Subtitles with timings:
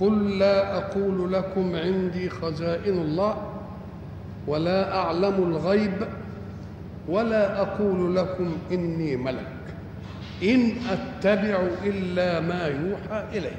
[0.00, 3.36] قل لا أقول لكم عندي خزائن الله
[4.46, 5.94] ولا أعلم الغيب
[7.08, 9.46] ولا أقول لكم إني ملك
[10.42, 13.50] إن أتبع إلا ما يوحى إلي.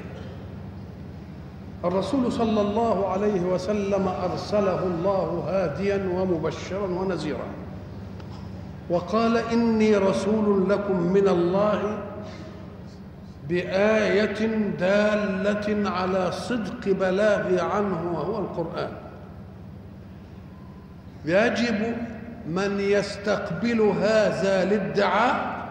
[1.84, 7.46] الرسول صلى الله عليه وسلم أرسله الله هاديا ومبشرا ونذيرا
[8.90, 11.98] وقال إني رسول لكم من الله
[13.48, 14.46] بآية
[14.78, 18.92] دالة على صدق بلاغي عنه وهو القرآن.
[21.24, 21.96] يجب
[22.48, 25.66] من يستقبل هذا الادعاء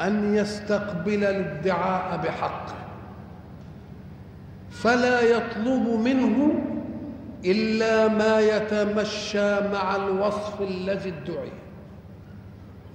[0.00, 2.74] أن يستقبل الادعاء بحقه
[4.70, 6.54] فلا يطلب منه
[7.44, 11.52] إلا ما يتمشى مع الوصف الذي ادعي.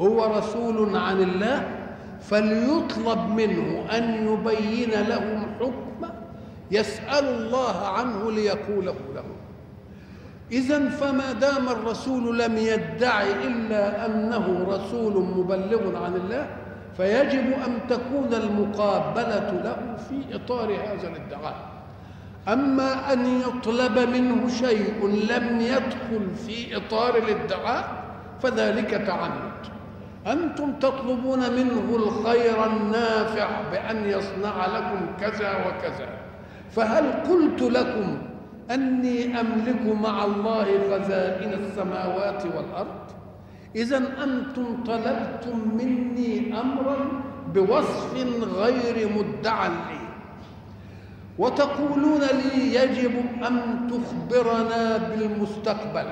[0.02, 1.85] هو رسول عن الله
[2.30, 6.10] فليطلب منه أن يبين لهم حكم
[6.72, 9.36] يسأل الله عنه ليقوله لهم.
[10.52, 16.48] إذا فما دام الرسول لم يدعي إلا أنه رسول مبلغ عن الله
[16.98, 21.56] فيجب أن تكون المقابلة له في إطار هذا الادعاء.
[22.48, 28.04] أما أن يطلب منه شيء لم يدخل في إطار الادعاء
[28.42, 29.75] فذلك تعنت
[30.28, 36.08] أنتم تطلبون منه الخير النافع بأن يصنع لكم كذا وكذا.
[36.72, 38.18] فهل قلت لكم
[38.72, 43.06] أني أملك مع الله خزائن السماوات والأرض؟
[43.76, 46.98] إذا أنتم طلبتم مني أمرا
[47.54, 48.14] بوصف
[48.58, 50.06] غير مدعى لي.
[51.38, 53.12] وتقولون لي يجب
[53.48, 56.06] أن تخبرنا بالمستقبل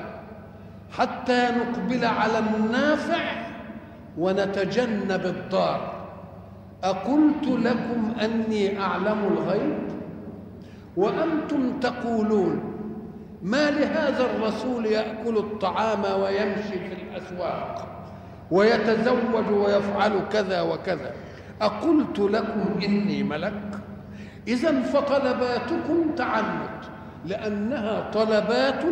[0.98, 3.53] حتى نقبل على النافع
[4.18, 5.94] ونتجنب الضار.
[6.84, 9.78] أقلت لكم أني أعلم الغيب؟
[10.96, 12.74] وأنتم تقولون
[13.42, 17.88] ما لهذا الرسول يأكل الطعام ويمشي في الأسواق
[18.50, 21.12] ويتزوج ويفعل كذا وكذا؟
[21.62, 23.62] أقلت لكم إني ملك؟
[24.48, 26.84] إذا فطلباتكم تعنت
[27.26, 28.84] لأنها طلبات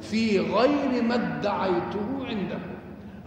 [0.00, 2.65] في غير ما ادعيته عندكم.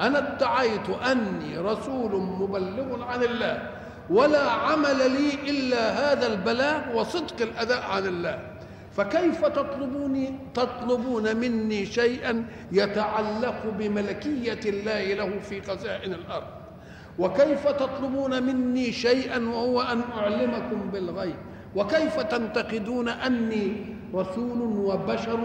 [0.02, 3.70] أنا ادعيت أني رسول مبلغ عن الله
[4.10, 8.40] ولا عمل لي إلا هذا البلاغ وصدق الأداء عن الله.
[8.92, 16.48] فكيف تطلبوني تطلبون مني شيئا يتعلق بملكية الله له في خزائن الأرض؟
[17.20, 21.36] وكيف تطلبون مني شيئا وهو أن أعلمكم بالغيب؟
[21.76, 23.86] وكيف تنتقدون أني
[24.16, 25.40] رسول وبشر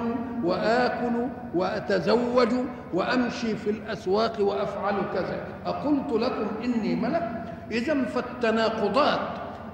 [0.45, 2.49] وآكل وأتزوج
[2.95, 7.45] وأمشي في الأسواق وأفعل كذا؟ أقلت لكم إني ملك.
[7.71, 9.29] إذا فالتناقضات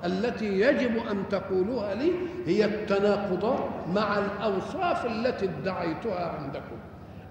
[0.05, 2.13] التي يجب أن تقولوها لي
[2.47, 3.61] هي التناقضات
[3.95, 6.77] مع الأوصاف التي ادعيتها عندكم.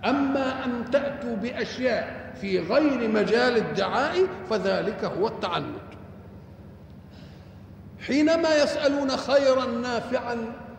[0.06, 4.16] أما أن تأتوا بأشياء في غير مجال الدعاء
[4.50, 5.99] فذلك هو التعنت.
[8.08, 10.38] حينما يسألون خيرا نافعا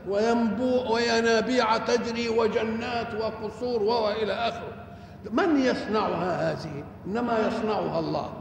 [0.08, 4.86] وينبوع وينابيع تجري وجنات وقصور وإلى آخره.
[5.32, 8.32] من يصنعها هذه؟ إنما يصنعها الله.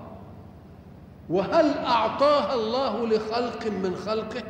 [1.30, 4.44] وهل أعطاها الله لخلق من خلقه؟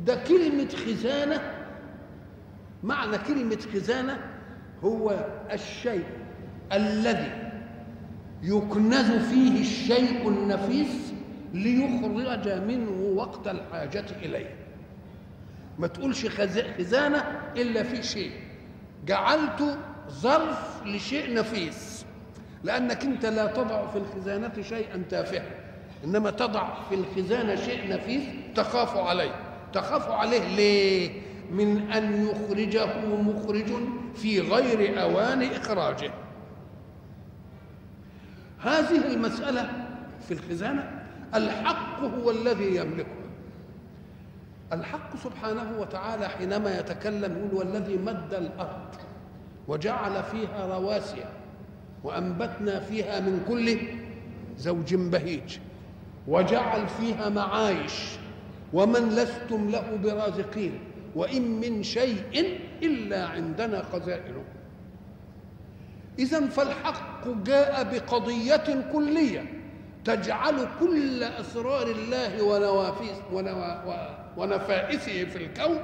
[0.00, 1.40] ده كلمة خزانة.
[2.82, 4.18] معنى كلمة خزانة
[4.84, 5.14] هو
[5.52, 6.04] الشيء
[6.72, 7.50] الذي
[8.42, 11.13] يكنز فيه الشيء النفيس
[11.54, 14.54] ليخرج منه وقت الحاجة إليه.
[15.78, 16.26] ما تقولش
[16.78, 17.24] خزانة
[17.56, 18.32] إلا في شيء.
[19.06, 19.78] جعلت
[20.10, 22.04] ظرف لشيء نفيس.
[22.64, 25.44] لأنك أنت لا تضع في الخزانة شيئا تافها.
[26.04, 28.22] إنما تضع في الخزانة شيء نفيس
[28.54, 29.34] تخاف عليه.
[29.72, 31.10] تخاف عليه ليه؟
[31.50, 33.72] من أن يخرجه مخرج
[34.14, 36.10] في غير أوان إخراجه.
[38.60, 39.70] هذه المسألة
[40.28, 40.93] في الخزانة
[41.34, 43.24] الحق هو الذي يملكها.
[44.72, 48.94] الحق سبحانه وتعالى حينما يتكلم يقول والذي مد الأرض
[49.68, 51.24] وجعل فيها رواسي
[52.04, 53.78] وأنبتنا فيها من كل
[54.58, 55.58] زوج بهيج
[56.28, 57.92] وجعل فيها معايش
[58.72, 60.78] ومن لستم له برازقين
[61.16, 64.44] وإن من شيء إلا عندنا خزائنه.
[66.18, 69.63] إذا فالحق جاء بقضية كلية.
[70.04, 73.16] تجعل كل أسرار الله ونوافيس
[74.36, 75.78] ونفائسه في الكون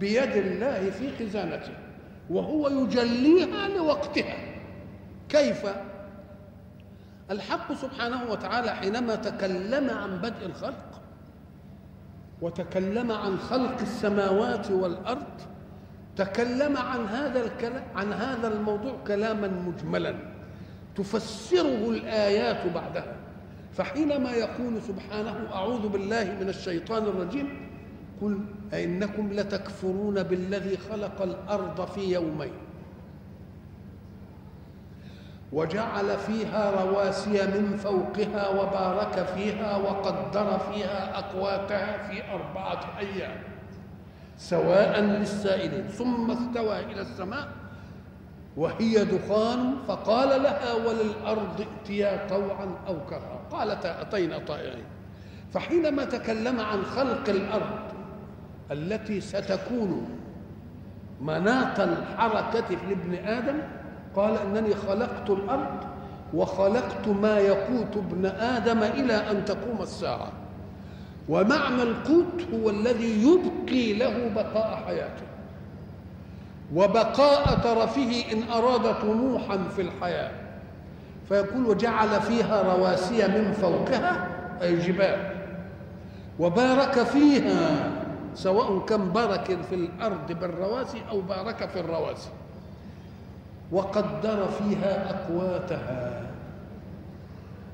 [0.00, 1.72] بيد الله في خزانته
[2.30, 4.36] وهو يجليها لوقتها.
[5.28, 5.66] كيف؟
[7.30, 11.00] الحق سبحانه وتعالى حينما تكلم عن بدء الخلق
[12.42, 15.40] وتكلم عن خلق السماوات والأرض
[16.16, 20.14] تكلم عن هذا الكلام عن هذا الموضوع كلاما مجملا.
[20.96, 23.16] تفسره الآيات بعدها.
[23.72, 27.70] فحينما يقول سبحانه أعوذ بالله من الشيطان الرجيم
[28.22, 28.38] قل
[28.74, 32.52] أئنكم لتكفرون بالذي خلق الأرض في يومين
[35.52, 43.36] وجعل فيها رواسي من فوقها وبارك فيها وقدر فيها أقواتها في أربعة أيام
[44.36, 45.88] سواء للسائلين.
[45.88, 47.48] ثم استوى إلى السماء
[48.56, 53.40] وهي دخان فقال لها وللأرض ائتيا طوعا أو كرها.
[53.50, 54.84] قالتا أتينا طائعين.
[55.52, 57.80] فحينما تكلم عن خلق الأرض
[58.70, 60.08] التي ستكون
[61.20, 63.58] مناط الحركة لابن آدم
[64.16, 65.84] قال إنني خلقت الأرض
[66.34, 70.32] وخلقت ما يقوت ابن آدم إلى أن تقوم الساعة.
[71.28, 75.26] ومعنى القوت هو الذي يبقي له بقاء حياته.
[76.74, 80.30] وبقاء ترفه إن أراد طموحا في الحياة.
[81.28, 84.28] فيقول وجعل فيها رواسي من فوقها
[84.62, 85.18] أي جبال.
[86.38, 87.90] وبارك فيها
[88.34, 92.30] سواء كان بارك في الأرض بالرواسي أو بارك في الرواسي.
[93.72, 96.22] وقدر فيها أقواتها.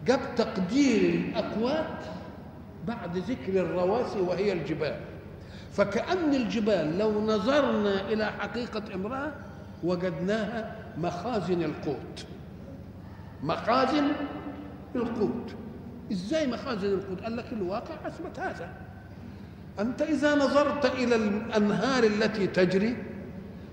[0.06, 2.00] جاب تقدير الأقوات
[2.86, 4.96] بعد ذكر الرواسي وهي الجبال.
[5.76, 9.32] فكأن الجبال لو نظرنا إلى حقيقة امرأة
[9.84, 12.26] وجدناها مخازن القوت.
[13.42, 14.04] مخازن
[14.94, 15.54] القوت.
[16.12, 18.68] إزاي مخازن القوت؟ قال لك الواقع أثبت هذا.
[19.80, 22.96] أنت إذا نظرت إلى الأنهار التي تجري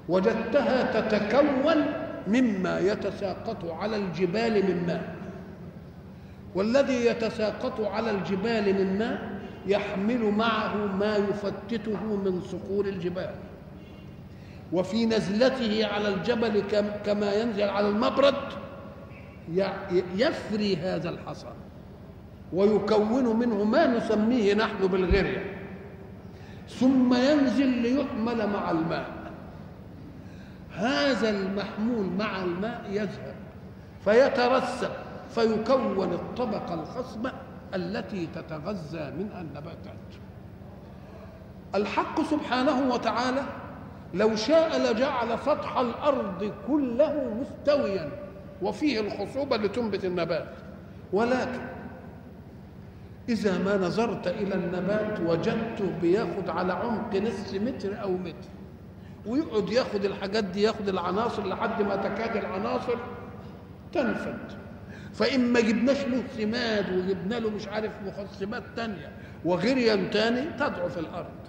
[0.09, 1.85] وجدتها تتكون
[2.27, 5.15] مما يتساقط على الجبال من ماء.
[6.55, 9.32] والذي يتساقط على الجبال من ماء
[9.68, 13.36] يحمل معه ما يفتته من صخور الجبال.
[14.74, 16.63] وفي نزلته على الجبل
[17.06, 18.36] كما ينزل على المبرد
[20.15, 21.51] يفري هذا الحصى
[22.54, 25.60] ويكون منه ما نسميه نحن بالغرية.
[26.69, 29.24] ثم ينزل ليحمل مع الماء.
[30.75, 33.36] هذا المحمول مع الماء يذهب
[34.06, 34.89] فيترسب
[35.36, 37.31] فيكون الطبقة الخصبة
[37.75, 40.10] التي تتغذى منها النباتات.
[41.75, 43.42] الحق سبحانه وتعالى
[44.14, 48.10] لو شاء لجعل سطح الأرض كله مستويا
[48.62, 50.56] وفيه الخصوبة لتنبت النبات.
[51.14, 51.62] ولكن
[53.30, 58.50] إذا ما نظرت إلى النبات وجدته بياخد على عمق نصف متر أو متر
[59.25, 62.96] ويقعد ياخد الحاجات دي ياخد العناصر لحد ما تكاد العناصر
[63.94, 64.62] تنفد.
[65.13, 69.12] فإما جبناش له سماد وجبنا له مش عارف مخصبات تانية
[69.46, 71.43] وغريا تاني تضعف الأرض.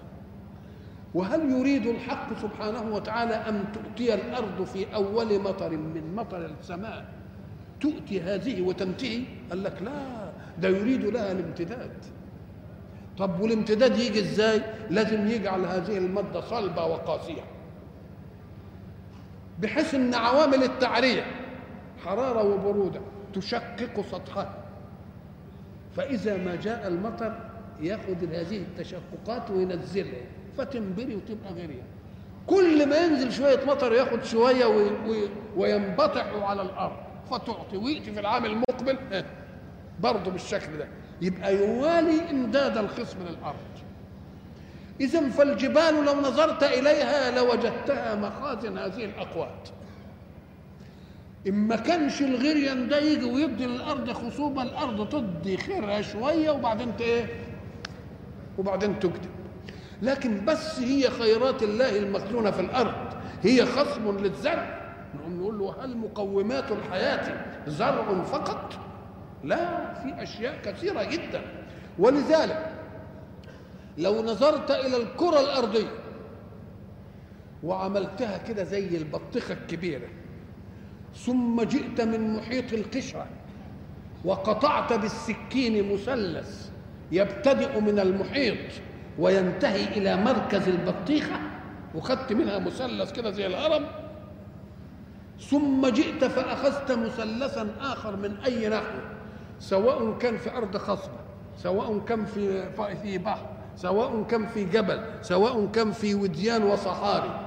[1.14, 7.04] وهل يريد الحق سبحانه وتعالى أن تؤتي الأرض في أول مطر من مطر السماء؟
[7.80, 11.92] تؤتي هذه وتنتهي؟ قال لك لا ده يريد لها الامتداد.
[13.18, 17.44] طب والامتداد يجي إزاي؟ لازم يجعل هذه المادة صلبة وقاسية.
[19.59, 21.26] بحيث إن عوامل التعريه
[22.04, 23.00] حرارة وبرودة.
[23.35, 24.55] تشقق سطحها
[25.97, 27.38] فإذا ما جاء المطر
[27.81, 30.21] يأخذ هذه التشققات وينزلها
[30.59, 31.85] فتنبري وتبقى غيرها
[32.47, 34.64] كل ما ينزل شوية مطر يأخذ شوية
[35.57, 36.97] وينبطح على الأرض.
[37.31, 38.99] فتعطي وياتي في العام المقبل.
[40.00, 40.88] برضه بالشكل ده.
[41.23, 43.57] يبقى يوالي إمداد الخصم للأرض.
[45.00, 49.69] إذا فالجبال لو نظرت إليها لوجدتها مخازن هذه الأقوات.
[51.46, 57.26] إن ما كانش الغريان ده يجي ويبدي للأرض خصوبة الأرض تدي خيرها شوية وبعدين إيه؟
[58.58, 59.30] وبعدين تكتب
[60.02, 62.94] لكن بس هي خيرات الله المخزونة في الأرض
[63.42, 64.80] هي خصم للزرع
[65.14, 68.74] نقوم نقول له هل مقومات الحياة زرع فقط؟
[69.44, 71.42] لا في أشياء كثيرة جدا
[71.98, 72.70] ولذلك
[73.98, 75.90] لو نظرت إلى الكرة الأرضية
[77.62, 80.08] وعملتها كده زي البطيخة الكبيرة
[81.16, 83.26] ثم جئت من محيط القشرة
[84.25, 86.71] وقطعت بالسكين مثلث
[87.12, 88.73] يبتدئ من المحيط
[89.18, 91.37] وينتهي إلى مركز البطيخة
[91.94, 93.87] وخدت منها مثلث كده زي الهرم.
[95.40, 98.99] ثم جئت فأخذت مثلثا آخر من أي نحو
[99.59, 101.18] سواء كان في أرض خصبة
[101.56, 107.43] سواء كان في في بحر سواء كان في جبل سواء كان في وديان وصحاري.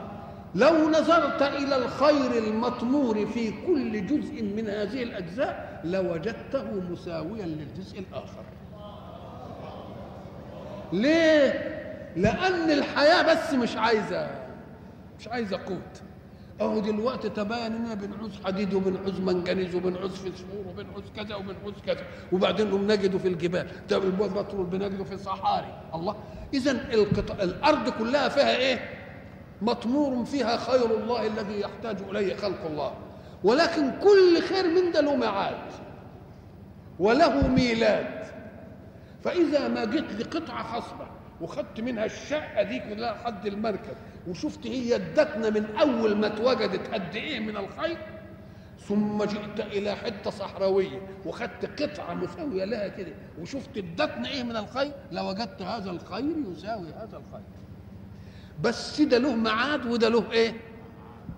[0.57, 8.43] لو نظرت إلى الخير المطمور في كل جزء من هذه الأجزاء لوجدته مساويا للجزء الآخر.
[10.93, 11.51] ليه؟
[12.15, 14.29] لأن الحياة بس مش عايزة
[15.19, 16.01] مش عايزة قوت.
[16.61, 22.03] أهو دلوقتي تبين اننا بنعوز حديد وبنعوز منجنيز وبنعوز فسفور وبنعوز كذا وبنعوز كذا.
[22.31, 25.81] وبعدين نجده في الجبال البترول بنجده في الصحاري.
[25.95, 26.15] الله!
[26.93, 28.96] القطع الأرض كلها فيها إيه؟
[29.61, 32.93] مطمور فيها خير الله الذي يحتاج إليه خلق الله.
[33.43, 35.71] ولكن كل خير من ده له ميعاد
[36.99, 38.27] وله ميلاد.
[39.23, 41.07] فإذا ما جيت لقطعة خصبة
[41.41, 43.95] وخدت منها الشقة دي كلها لحد المركب
[44.27, 47.97] وشفت هي ادتنا من أول ما اتوجدت قد إيه من الخير
[48.79, 53.11] ثم جئت إلى حتة صحراوية وخدت قطعة مساوية لها كده
[53.41, 57.45] وشفت ادتنا إيه من الخير لوجدت هذا الخير يساوي هذا الخير.
[58.63, 60.53] بس ده له ميعاد وده له إيه؟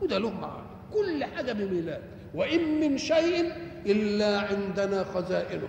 [0.01, 2.01] وده له ميعاد كل حاجة بميلاد.
[2.35, 3.51] وإن من شيء
[3.85, 5.67] إلا عندنا خزائنه.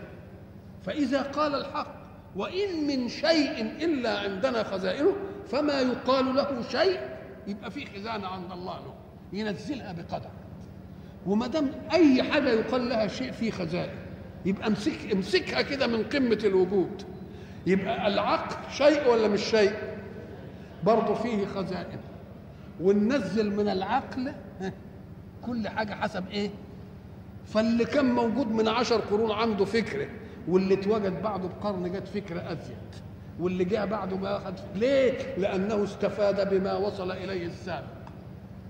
[0.82, 1.94] فإذا قال الحق
[2.36, 5.12] وإن من شيء إلا عندنا خزائنه
[5.50, 7.00] فما يقال له شيء
[7.46, 8.94] يبقى في خزانة عند الله له.
[9.32, 10.30] ينزلها بقدر.
[11.26, 13.94] وما دام أي حاجة يقال لها شيء في خزائن
[14.44, 17.02] يبقى امسك امسكها كده من قمة الوجود.
[17.66, 19.72] يبقى العقل شيء ولا مش شيء؟
[20.84, 21.98] برضه فيه خزائن.
[22.80, 24.32] وننزل من العقل
[25.46, 26.50] كل حاجة حسب إيه؟
[27.46, 30.06] فاللي كان موجود من عشر قرون عنده فكرة
[30.48, 32.76] واللي اتوجد بعده بقرن جت فكرة أزيد
[33.40, 37.84] واللي جاء بعده ما أخذ ليه؟ لأنه استفاد بما وصل إليه السابق.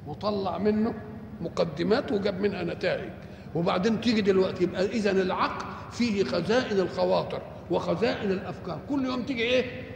[0.06, 0.94] وطلع منه
[1.40, 3.10] مقدمات وجاب منها نتائج.
[3.54, 8.78] وبعدين تيجي دلوقتي يبقى إذا العقل فيه خزائن الخواطر وخزائن الأفكار.
[8.88, 9.89] كل يوم تيجي إيه؟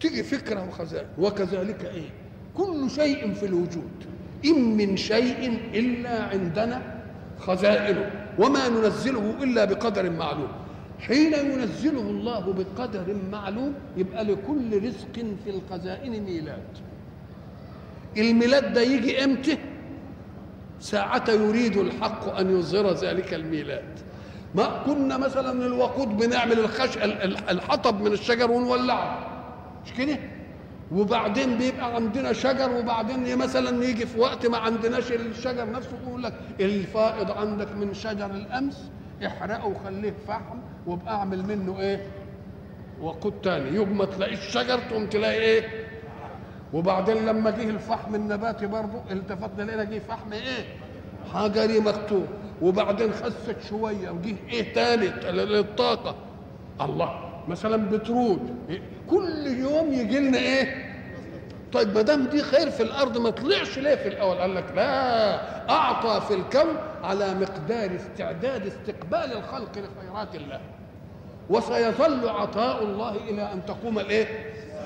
[0.00, 2.10] تيجي فكرة وخزائن وكذلك إيه؟
[2.56, 3.90] كل شيء في الوجود.
[4.44, 6.82] إن من شيء إلا عندنا
[7.38, 10.48] خزائنه وما ننزله إلا بقدر معلوم.
[11.00, 15.12] حين ينزله الله بقدر معلوم يبقى لكل رزق
[15.44, 16.68] في الخزائن ميلاد.
[18.16, 19.58] الميلاد ده يجي إمتى؟
[20.80, 23.98] ساعة يريد الحق أن يظهر ذلك الميلاد.
[24.54, 26.98] ما كنا مثلا الوقود بنعمل الخش
[27.50, 29.37] الحطب من الشجر ونولعه.
[29.84, 30.18] مش كده؟
[30.92, 36.34] وبعدين بيبقى عندنا شجر وبعدين مثلا يجي في وقت ما عندناش الشجر نفسه يقول لك
[36.60, 38.90] الفائض عندك من شجر الأمس
[39.26, 42.06] احرقه وخليه فحم وابقى اعمل منه إيه؟
[43.00, 43.70] وقود تاني.
[43.76, 45.62] يوم ما تلاقيش شجر تقوم تلاقي إيه؟
[46.72, 50.64] وبعدين لما جه الفحم النباتي برضه التفتنا لقينا جه فحم إيه؟
[51.34, 52.26] حجري مكتوب
[52.62, 56.14] وبعدين خست شوية وجه إيه تالت للطاقة.
[56.80, 57.20] الله.
[57.48, 58.38] مثلا بترول.
[59.10, 60.88] كل يوم يجي لنا إيه؟
[61.72, 65.70] طيب ما دام دي خير في الأرض ما طلعش ليه في الأول؟ قال لك لا
[65.70, 70.60] أعطى في الكون على مقدار استعداد استقبال الخلق لخيرات الله.
[71.50, 74.26] وسيظل عطاء الله إلى أن تقوم الإيه؟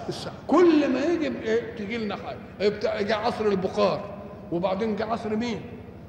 [0.09, 0.35] الساعة.
[0.47, 4.14] كل ما يجي إيه؟ تجي لنا حاجة يجي عصر البخار
[4.52, 5.61] وبعدين جه عصر مين؟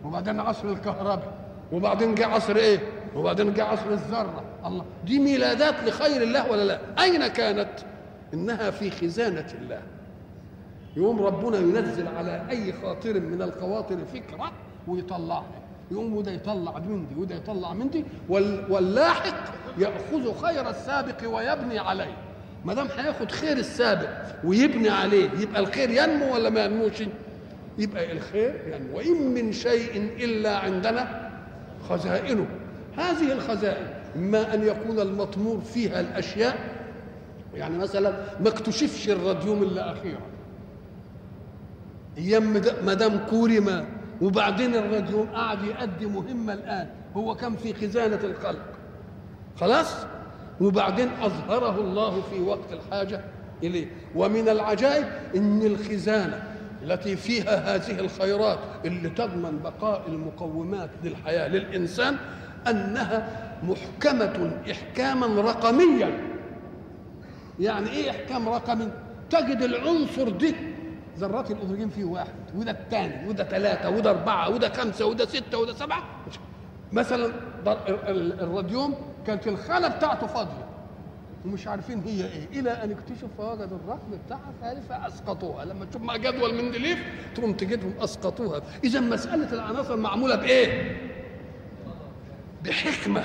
[0.05, 1.33] وبعدين عصر الكهرباء
[1.71, 2.79] وبعدين جه عصر إيه؟
[3.15, 4.43] وبعدين جه عصر الذرة.
[4.65, 7.69] الله دي ميلادات لخير الله ولا لا؟ أين كانت؟
[8.33, 9.81] إنها في خزانة الله.
[10.97, 14.51] يقوم ربنا ينزل على أي خاطر من الخواطر فكرة
[14.87, 15.45] ويطلعها
[15.91, 18.05] يقوم وده يطلع من دي وده يطلع من دي
[18.69, 22.17] واللاحق يأخذ خير السابق ويبني عليه.
[22.65, 24.09] ما دام هياخد خير السابق
[24.43, 27.03] ويبني عليه يبقى الخير ينمو ولا ما ينموش؟
[27.77, 28.97] يبقى الخير ينمو.
[28.97, 31.31] وإن من شيء إلا عندنا
[31.89, 32.45] خزائنه.
[32.97, 36.57] هذه الخزائن اما أن يكون المطمور فيها الأشياء
[37.53, 40.21] يعني مثلا ما اكتشفش الراديوم إلا أخيرا.
[42.17, 43.85] أيام مدام كوري ما
[44.21, 48.65] وبعدين الراديوم قعد يؤدي مهمة الآن هو كان في خزانة الخلق
[49.59, 49.95] خلاص؟
[50.61, 53.21] وبعدين أظهره الله في وقت الحاجة
[53.63, 53.87] إليه.
[54.15, 55.05] ومن العجائب
[55.35, 56.43] إن الخزانة
[56.83, 62.15] التي فيها هذه الخيرات اللي تضمن بقاء المقومات للحياة للإنسان
[62.67, 63.27] أنها
[63.63, 66.32] محكمة احكاما رقميا.
[67.59, 68.91] يعني إيه احكام رقمي
[69.29, 70.53] تجد العنصر ده
[71.17, 75.73] ذرات الأكسجين فيه واحد وده الثاني وده ثلاثة وده أربعة وده خمسة وده ستة وده
[75.73, 76.03] سبعة.
[76.91, 77.33] مثلا
[78.43, 78.95] الراديوم
[79.27, 80.65] كانت الخانة بتاعته فاضية.
[81.45, 86.55] ومش عارفين هي إيه إلى أن اكتشفوا فوجدوا الرقم بتاعها فاسقطوها لما تشوف مع جدول
[86.55, 86.99] مندليف
[87.35, 88.61] تقوم تجدهم أسقطوها.
[88.83, 90.97] اذا مسألة العناصر معمولة بإيه؟
[92.63, 93.23] بحكمة.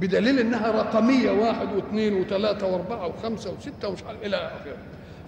[0.00, 4.76] بدليل إنها رقمية واحد واثنين وثلاثة وأربعة وخمسة وستة ومش إلى آخره.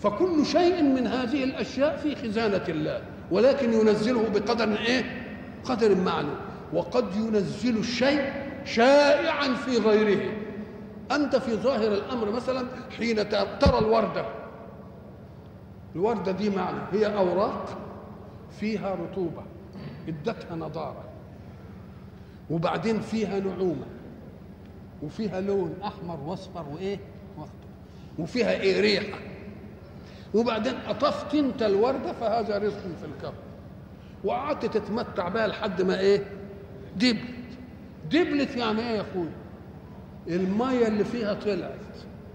[0.01, 5.05] فكل شيء من هذه الأشياء في خزانة الله ولكن ينزله بقدر إيه؟
[5.65, 6.37] قدر معلوم.
[6.73, 8.33] وقد ينزل الشيء
[8.65, 10.33] شائعا في غيره.
[11.13, 12.67] أنت في ظاهر الأمر مثلا
[12.99, 14.25] حين ترى الوردة.
[15.95, 17.79] الوردة دي معنى هي أوراق
[18.61, 19.43] فيها رطوبة
[20.09, 21.05] إدتها نضارة
[22.51, 23.87] وبعدين فيها نعومة.
[25.03, 26.99] وفيها لون أحمر وأصفر وإيه؟
[28.19, 29.19] وفيها إيه؟ ريحة.
[30.35, 33.35] وبعدين قطفت أنت الوردة فهذا رزق في الكون
[34.25, 36.25] وقعدت تتمتع بها لحد ما إيه؟
[36.97, 37.21] دبلت.
[38.11, 39.33] دبلت يعني إيه يا اخويا
[40.29, 41.71] الميه اللي فيها طلعت.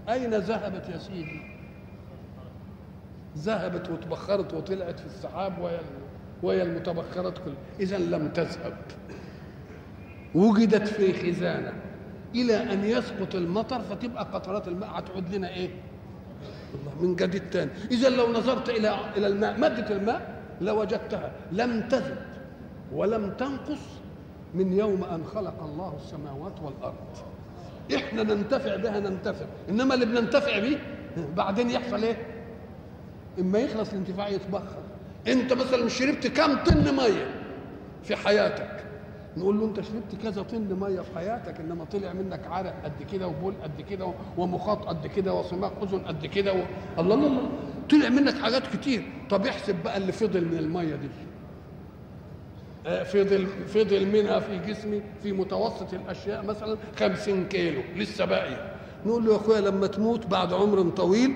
[0.08, 1.40] أين ذهبت يا سيدي؟
[3.38, 5.80] ذهبت وتبخرت وطلعت في السحاب وهي
[6.42, 7.56] وهي المتبخرات كلها.
[7.80, 8.76] اذا لم تذهب.
[10.34, 11.72] وجدت في خزانة.
[12.34, 14.90] إلى أن يسقط المطر فتبقى قطرات الماء.
[14.94, 15.68] هتعود لنا إيه؟
[17.00, 21.32] من جديد تاني إذا لو نظرت إلى إلى الماء مادة الماء لوجدتها.
[21.52, 22.18] لم تزد
[22.92, 23.78] ولم تنقص
[24.54, 27.16] من يوم أن خلق الله السماوات والأرض.
[27.94, 29.46] إحنا ننتفع بها ننتفع.
[29.68, 30.78] إنما اللي بننتفع به
[31.36, 32.16] بعدين يحصل إيه؟
[33.40, 34.82] إما يخلص الانتفاع يتبخر.
[35.28, 37.34] أنت مثلا شربت كم طن مية
[38.04, 38.84] في حياتك؟
[39.36, 43.26] نقول له انت شربت كذا طن ميه في حياتك انما طلع منك عرق قد كده
[43.28, 46.56] وبول قد كده ومخاط قد كده وصماغ أذن قد كده و...
[46.98, 47.48] الله الله الله.
[47.90, 49.02] طلع منك حاجات كتير.
[49.30, 51.08] طب احسب بقى اللي فضل من الميه دي.
[53.04, 57.82] فضل فضل منها في جسمي في متوسط الأشياء مثلا 50 كيلو.
[57.96, 58.72] لسه باقيه
[59.06, 61.32] نقول له يا أخويا لما تموت بعد عمر طويل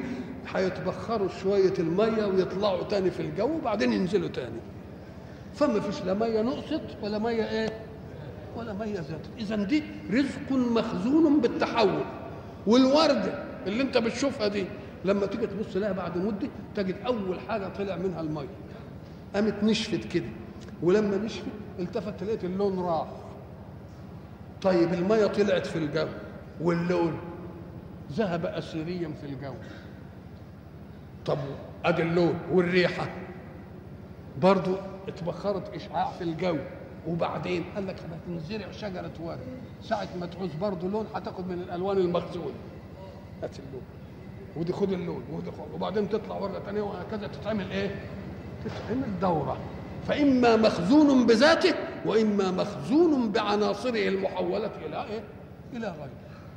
[0.55, 4.61] هيتبخروا شوية المية ويطلعوا تاني في الجو وبعدين ينزلوا تاني.
[5.55, 7.69] فما فيش لا مية نقصت ولا مية إيه؟
[8.57, 12.03] ولا ميه زادت اذا دي رزق مخزون بالتحول.
[12.67, 14.65] والورده اللي انت بتشوفها دي
[15.05, 18.49] لما تيجي تبص لها بعد مدة تجد أول حاجة طلع منها المية.
[19.35, 20.27] قامت نشفت كده.
[20.83, 21.47] ولما نشفت
[21.79, 23.09] التفت لقيت اللون راح.
[24.63, 26.07] طيب المية طلعت في الجو.
[26.61, 27.19] واللون
[28.13, 29.55] ذهب اسيريا في الجو.
[31.27, 31.39] طب
[31.85, 33.09] أدي اللون والريحة.
[34.43, 34.75] برضو
[35.09, 36.59] اتبخرت إشعاع في الجو.
[37.09, 39.39] وبعدين قال لك هتنزرع شجره ورد
[39.83, 42.55] ساعة ما تعوز برضه لون هتاخد من الألوان المخزونه
[43.43, 43.83] هات اللون.
[44.57, 45.75] ودي خد اللون ودي خد.
[45.75, 47.95] وبعدين تطلع ورده ثانية وهكذا تتعمل إيه؟
[48.65, 49.57] تتعمل دورة.
[50.09, 51.75] فإما مخزون بذاته
[52.07, 55.23] وإما مخزون بعناصره المحولة إلى إيه؟
[55.73, 56.11] إلى غيره.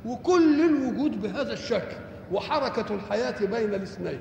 [0.06, 1.96] وكل الوجود بهذا الشكل.
[2.32, 4.20] وحركة الحياة بين الاثنين.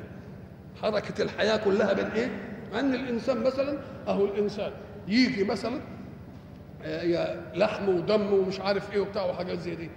[0.81, 2.29] حركة الحياة كلها بين إيه؟
[2.73, 4.71] أن الإنسان مثلا أهو الإنسان
[5.07, 5.79] يجي مثلا
[7.55, 9.89] لحم ودم ومش عارف إيه وبتاع وحاجات زي دي.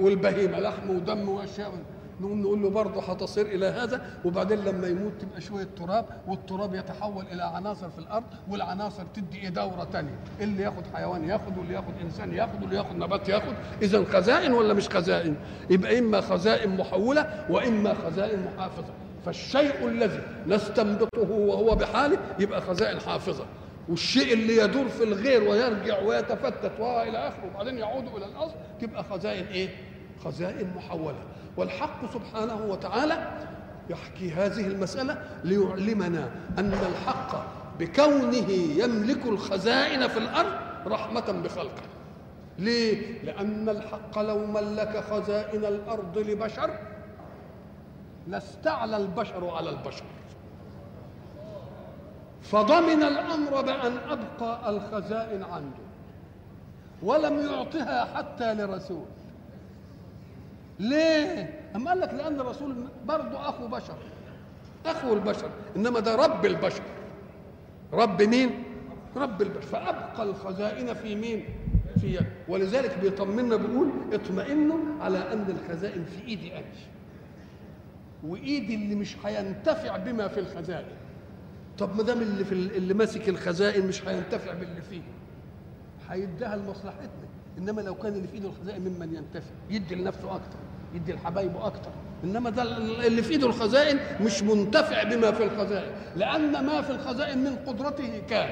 [0.00, 1.72] والبهيمة لحم ودم وأشياء
[2.20, 4.06] نقوم نقول له برضه هتصير إلى هذا.
[4.24, 9.48] وبعدين لما يموت تبقى شوية تراب والتراب يتحول إلى عناصر في الأرض والعناصر تدي إيه
[9.48, 13.54] دورة ثانية اللي ياخد حيوان ياخد واللي ياخد إنسان ياخد واللي ياخد نبات ياخد.
[13.82, 15.36] اذا خزائن ولا مش خزائن؟
[15.70, 18.92] يبقى إما خزائن محولة وإما خزائن محافظة.
[19.26, 23.44] فالشيء الذي نستنبطه وهو بحاله يبقى خزائن حافظة.
[23.88, 29.46] والشيء اللي يدور في الغير ويرجع ويتفتت وإلى آخره وبعدين يعود إلى الأصل تبقى خزائن
[29.46, 29.68] إيه؟
[30.24, 31.18] خزائن محولة
[31.56, 33.30] والحق سبحانه وتعالى
[33.90, 37.44] يحكي هذه المسألة ليعلمنا أن الحق
[37.78, 40.52] بكونه يملك الخزائن في الأرض
[40.86, 41.82] رحمة بخلقه
[42.58, 46.70] ليه؟ لأن الحق لو ملك خزائن الأرض لبشر
[48.28, 50.04] لاستعلى البشر على البشر
[52.50, 55.86] فضمن الأمر بأن أبقى الخزائن عنده
[57.02, 59.04] ولم يعطها حتى لرسول.
[60.78, 63.96] ليه؟ اما قال لك لأن الرسول برضه أخو بشر
[64.86, 66.82] أخو البشر إنما ده رب البشر.
[67.92, 68.64] رب مين؟
[69.16, 69.60] رب البشر.
[69.66, 71.44] فأبقى الخزائن في مين؟
[72.00, 72.26] في يد.
[72.48, 76.64] ولذلك بيطمنا بيقول اطمئنوا على أن الخزائن في إيدي أنا.
[78.24, 80.86] وإيدي اللي مش هينتفع بما في الخزائن.
[81.78, 85.00] طب ما دام اللي في اللي ماسك الخزائن مش هينتفع باللي فيه
[86.10, 87.26] هيديها لمصلحتنا.
[87.58, 90.56] إنما لو كان اللي في إيده الخزائن ممن ينتفع؟ يدي لنفسه أكتر
[90.94, 91.90] يدي لحبايبه أكتر.
[92.24, 92.62] إنما ده
[93.06, 98.22] اللي في إيده الخزائن مش منتفع بما في الخزائن لأن ما في الخزائن من قدرته
[98.30, 98.50] كان.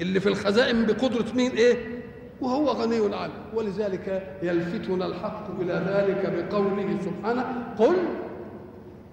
[0.00, 1.98] اللي في الخزائن بقدرة مين؟ إيه؟
[2.40, 7.96] وهو غني عنه ولذلك يلفتنا الحق إلى ذلك بقوله سبحانه قل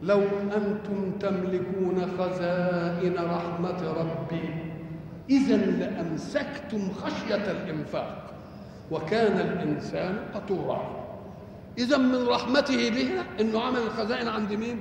[0.02, 0.22] لو
[0.56, 4.50] أنتم تملكون خزائن رحمة ربي
[5.30, 8.34] إذا لأمسكتم خشية الإنفاق
[8.92, 11.06] وكان الإنسان قطورا
[11.78, 14.80] إذا من رحمته بنا أنه عمل الخزائن عند مين؟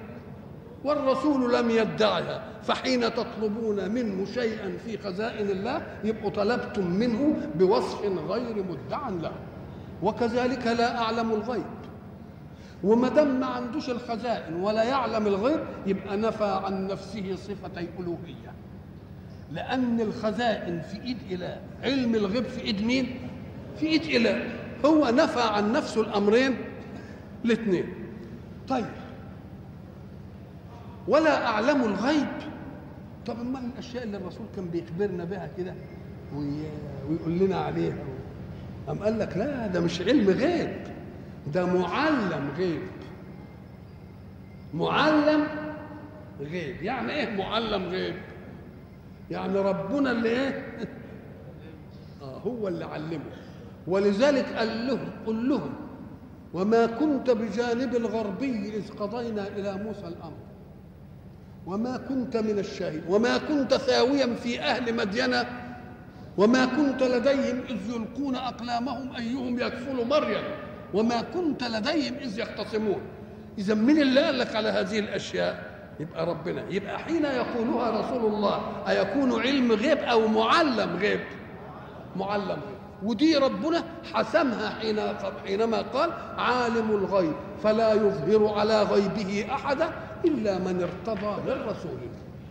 [0.85, 8.65] والرسول لم يدعها فحين تطلبون منه شيئا في خزائن الله يبقوا طلبتم منه بوصف غير
[8.65, 9.33] مدع له.
[10.03, 11.65] وكذلك لا أعلم الغيب.
[12.85, 18.53] وما دام ما عندوش الخزائن ولا يعلم الغيب يبقى نفى عن نفسه صفتي ألوهية
[19.53, 21.61] لأن الخزائن في إيد إله.
[21.83, 23.07] علم الغيب في إيد مين؟
[23.77, 24.51] في إيد إله.
[24.85, 26.57] هو نفى عن نفسه الأمرين
[27.45, 27.85] الاثنين.
[28.69, 28.85] طيب.
[31.09, 32.27] ولا أعلم الغيب.
[33.27, 35.75] طب امال الأشياء اللي الرسول كان بيخبرنا بها كده
[36.37, 38.05] ويقول لنا عليها؟
[38.91, 40.94] أم قال لك لا ده مش علم غيب.
[41.53, 42.83] ده معلم غيب.
[44.75, 45.47] معلم
[46.41, 46.83] غيب.
[46.83, 48.15] يعني إيه معلم غيب؟
[49.31, 50.67] يعني ربنا اللي إيه؟
[52.23, 53.21] آه هو اللي علمه.
[53.87, 55.75] ولذلك قال لهم قل لهم
[56.55, 60.45] وما كنت بجانب الغربي إذ قضينا إلى موسى الأمر.
[61.67, 63.03] وما كنت من الشاهد.
[63.09, 65.47] وما كنت ثاويا في أهل مدينة.
[66.37, 70.45] وما كنت لديهم إذ يلقون أقلامهم أيهم يكفل مريم
[70.95, 73.01] وما كنت لديهم إذ يختصمون.
[73.59, 78.61] إذا من اللي قال لك على هذه الأشياء؟ يبقى ربنا يبقى حين يقولها رسول الله
[78.89, 81.21] أيكون علم غيب أو معلم غيب؟
[82.17, 82.75] معلم غيب.
[83.03, 85.01] ودي ربنا حسمها حين
[85.47, 89.91] حينما قال عالم الغيب فلا يظهر على غيبه أحدا
[90.25, 91.99] إلا من ارتضى من رسول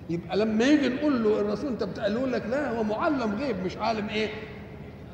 [0.10, 4.10] يبقى لما يجي نقول له الرسول أنت بتقول لك لا هو معلم غيب مش عالم
[4.10, 4.30] إيه؟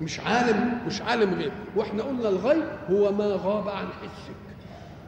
[0.02, 4.36] مش عالم مش عالم غيب وإحنا قلنا الغيب هو ما غاب عن حسك.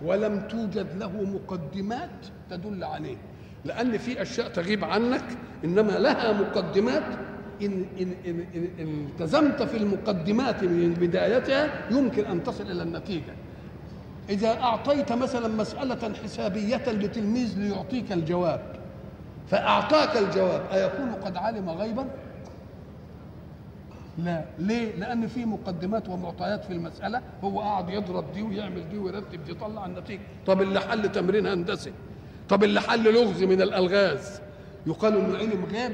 [0.01, 2.09] ولم توجد له مقدمات
[2.49, 3.17] تدل عليه.
[3.65, 5.23] لأن في أشياء تغيب عنك
[5.65, 7.03] إنما لها مقدمات.
[7.61, 8.45] إن, إن, إن,
[8.79, 13.33] إن التزمت في المقدمات من بدايتها يمكن أن تصل إلى النتيجة.
[14.29, 18.61] إذا أعطيت مثلا مسألة حسابية لتلميذ ليعطيك الجواب
[19.47, 22.05] فأعطاك الجواب أيكون قد علم غيبا؟
[24.17, 24.43] لا.
[24.59, 29.51] ليه؟ لأن في مقدمات ومعطيات في المسألة هو قاعد يضرب دي ويعمل دي ويرتب دي
[29.51, 30.21] يطلع النتيجة.
[30.47, 31.93] طب اللي حل تمرين هندسي؟
[32.49, 34.41] طب اللي حل لغز من الألغاز؟
[34.87, 35.93] يقال إنه علم غيب؟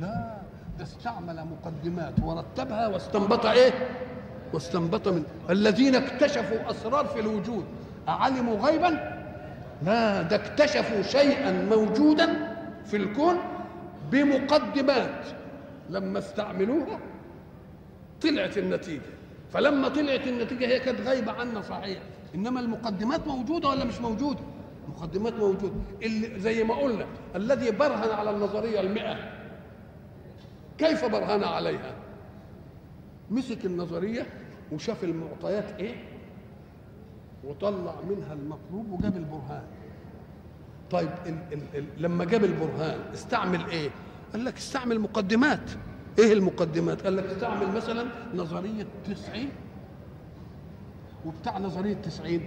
[0.00, 0.36] لا.
[0.78, 3.72] ده استعمل مقدمات ورتبها واستنبط إيه؟
[4.52, 7.64] واستنبط من الذين اكتشفوا أسرار في الوجود.
[8.08, 9.22] أعلموا غيبا؟
[9.82, 10.22] لا.
[10.22, 13.36] ده اكتشفوا شيئا موجودا في الكون
[14.10, 15.24] بمقدمات.
[15.90, 16.98] لما استعملوها
[18.22, 19.00] طلعت النتيجة.
[19.52, 21.98] فلما طلعت النتيجة هي كانت غايبة عنا صحيح.
[22.34, 24.40] إنما المقدمات موجودة ولا مش موجودة؟
[24.88, 25.74] مقدمات موجودة.
[26.02, 29.16] اللي زي ما قلنا الذي برهن على النظرية المئة
[30.78, 31.94] كيف برهن عليها؟
[33.30, 34.26] مسك النظرية
[34.72, 35.94] وشاف المعطيات إيه؟
[37.44, 39.64] وطلع منها المطلوب وجاب البرهان.
[40.90, 43.90] طيب ال ال ال لما جاب البرهان استعمل إيه؟
[44.32, 45.70] قال لك استعمل مقدمات.
[46.18, 49.48] إيه المقدمات؟ قال لك استعمل مثلا نظرية 90
[51.26, 52.40] وبتاع نظرية 90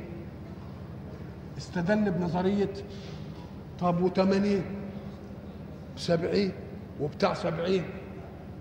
[1.57, 2.73] استدل بنظرية
[3.79, 4.61] طب و80
[5.97, 6.51] 70
[7.01, 7.81] وبتاع 70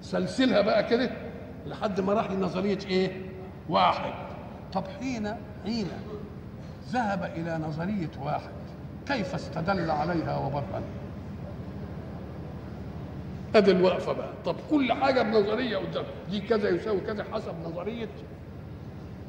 [0.03, 1.11] سلسلها بقى كده
[1.67, 3.23] لحد ما راح لنظرية إيه؟
[3.69, 4.13] واحد.
[4.73, 5.87] طب حين حين
[6.93, 8.51] ذهب إلى نظرية واحد
[9.07, 10.83] كيف استدل عليها وبرهن
[13.55, 14.31] أدي الوقفة بقى.
[14.45, 16.05] طب كل حاجة بنظرية قدام.
[16.31, 18.09] دي كذا يساوي كذا حسب نظرية.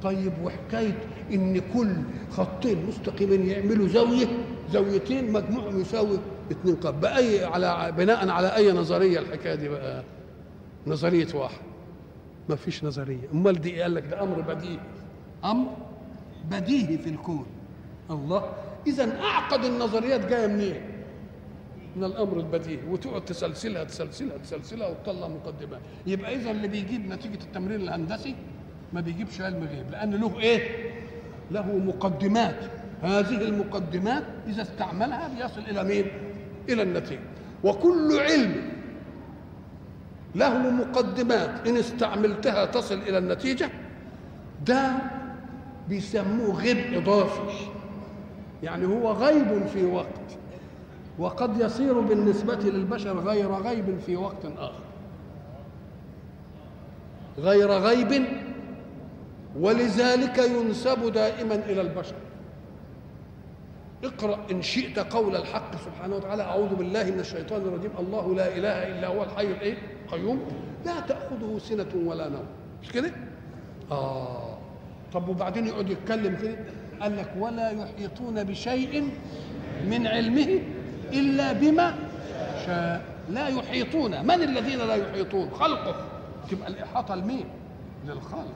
[0.04, 0.98] طيب وحكاية
[1.34, 1.96] إن كل
[2.32, 4.28] خطين مستقيمين يعملوا زاوية
[4.72, 6.20] زاويتين مجموعهم يساوي
[6.52, 10.04] اثنين قاب بأي على بناء على أي نظرية الحكاية دي بقى؟
[10.88, 11.62] نظرية واحد.
[12.50, 13.30] ما فيش نظرية.
[13.34, 14.80] أمال دي قال لك ده أمر بديهي.
[15.46, 15.70] أمر
[16.52, 17.46] بديهي في الكون.
[18.12, 18.50] الله.
[18.88, 20.82] اذا أعقد النظريات جاية منين؟
[21.96, 22.80] من الأمر البديهي.
[22.90, 28.36] وتقعد تسلسلها تسلسلها تسلسلها وتطلع مقدمات يبقى اذا اللي بيجيب نتيجة التمرين الهندسي
[28.94, 30.92] ما بيجيبش علم غيب لأن له إيه؟
[31.52, 32.56] له مقدمات.
[33.04, 36.06] هذه المقدمات إذا استعملها بيصل إلى مين؟
[36.70, 37.20] إلى النتيجة.
[37.64, 38.70] وكل علم
[40.36, 41.68] له مقدمات.
[41.68, 43.70] إن استعملتها تصل إلى النتيجة.
[44.66, 44.92] ده
[45.90, 47.70] بيسموه غيب إضافي.
[48.64, 50.38] يعني هو غيب في وقت.
[51.20, 54.84] وقد يصير بالنسبة للبشر غير غيب في وقت آخر.
[57.38, 58.26] غير غيب
[59.60, 62.16] ولذلك ينسب دائما إلى البشر.
[64.04, 67.92] اقرأ إن شئت قول الحق سبحانه وتعالى أعوذ بالله من الشيطان الرجيم.
[68.00, 70.42] الله لا إله إلا هو الحي الايه القيوم.
[70.86, 72.46] لا تأخذه سنة ولا نوم.
[72.84, 73.12] مش كده؟
[73.92, 74.58] آه.
[75.14, 76.56] طب وبعدين يقعد يتكلم كده؟
[77.02, 79.10] قال لك ولا يحيطون بشيء
[79.90, 80.60] من علمه
[81.14, 81.96] إلا بما
[82.66, 83.02] شاء.
[83.30, 84.26] لا يحيطون.
[84.26, 85.96] من الذين لا يحيطون؟ خلقه.
[86.52, 87.46] تبقى الإحاطة لمين؟
[88.08, 88.54] للخلق.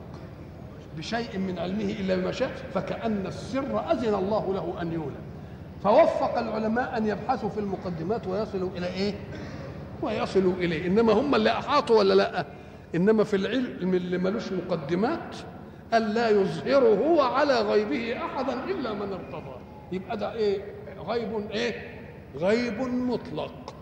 [0.96, 2.50] بشيء من علمه إلا بما شاء.
[2.74, 5.24] فكأن السر أذن الله له أن يولد.
[5.82, 9.14] فوفق العلماء أن يبحثوا في المقدمات ويصلوا إلى إيه؟
[10.02, 10.86] ويصلوا إليه.
[10.86, 12.46] إنما هم اللي أحاطوا ولا لأ؟
[12.94, 15.36] إنما في العلم اللي ملوش مقدمات
[15.92, 19.56] قال لا يظهره على غيبه أحدا إلا من ارتضى.
[19.92, 20.60] يبقى ده إيه؟
[21.06, 21.93] غيب إيه؟
[22.36, 23.74] غيب مطلق.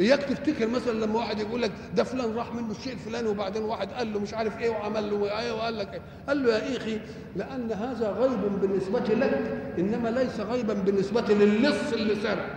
[0.00, 3.92] إياك تفتكر مثلا لما واحد يقول لك ده فلان راح منه الشيء الفلاني وبعدين واحد
[3.92, 6.00] قال له مش عارف إيه وعمل له إيه وقال لك إيه.
[6.28, 7.00] قال له يا إخي
[7.36, 12.56] لأن هذا غيب بالنسبة لك إنما ليس غيبا بالنسبة للص اللي سرق.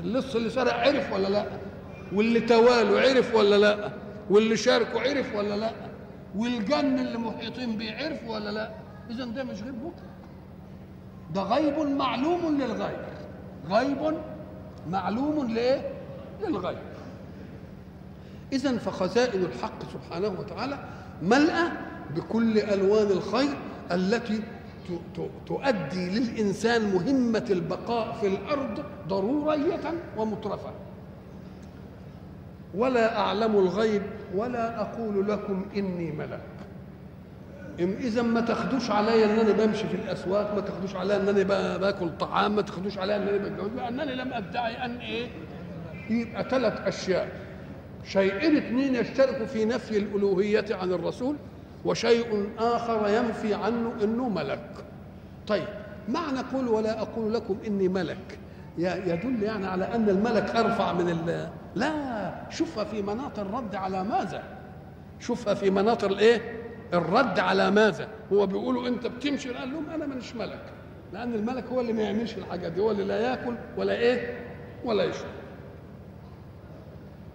[0.00, 1.44] اللص اللي سرق عرف ولا لا؟
[2.12, 3.92] واللي تواله عرف ولا لا؟
[4.30, 5.70] واللي شاركه عرف ولا لا؟
[6.36, 8.70] والجن اللي محيطين بيه عرف ولا لا؟
[9.10, 10.10] اذا ده مش غيب مطلق.
[11.34, 13.09] ده غيب معلوم للغيب.
[13.68, 14.14] غيب
[14.90, 15.92] معلوم لايه
[16.46, 16.78] للغيب.
[18.52, 20.78] اذا فخزائن الحق سبحانه وتعالى
[21.22, 21.68] ملأى
[22.16, 23.56] بكل ألوان الخير
[23.92, 24.42] التي
[25.46, 30.70] تؤدي للإنسان مهمة البقاء في الأرض ضرورية ومترفة.
[32.74, 34.02] ولا أعلم الغيب
[34.34, 36.40] ولا أقول لكم إني ملك.
[37.78, 42.10] إذا ما تاخدوش عليا إن أنا بمشي في الأسواق ما تاخدوش عليا إن أنا باكل
[42.20, 43.70] طعام ما تاخدوش عليا إن أنا بتجوز
[44.14, 45.28] لم أدعي أن إيه؟
[46.10, 47.28] يبقى ثلاث أشياء.
[48.04, 51.36] شيئين اثنين يشتركوا في نفي الألوهية عن الرسول
[51.84, 54.70] وشيء آخر ينفي عنه إنه ملك.
[55.46, 55.68] طيب
[56.08, 58.38] معنى قول ولا أقول لكم إني ملك؟
[58.78, 61.92] يدل يعني على أن الملك أرفع من الله لا
[62.50, 64.42] شوفها في مناط الرد على ماذا؟
[65.20, 66.59] شوفها في مناط الإيه؟
[66.94, 70.62] الرد على ماذا؟ هو بيقولوا انت بتمشي قال لهم أنا مانيش ملك
[71.12, 74.38] لأن الملك هو اللي ما يعملش الحاجات دي هو اللي لا ياكل ولا إيه
[74.84, 75.30] ولا يشرب.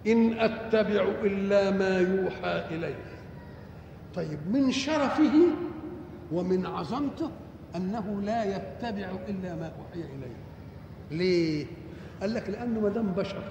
[0.06, 2.94] إن أتبع إلا ما يوحى إلي.
[4.14, 5.32] طيب من شرفه
[6.32, 7.30] ومن عظمته
[7.76, 10.36] أنه لا يتبع إلا ما أوحي إليه.
[11.10, 11.66] ليه؟
[12.20, 13.42] قال لك لأنه ما دام بشر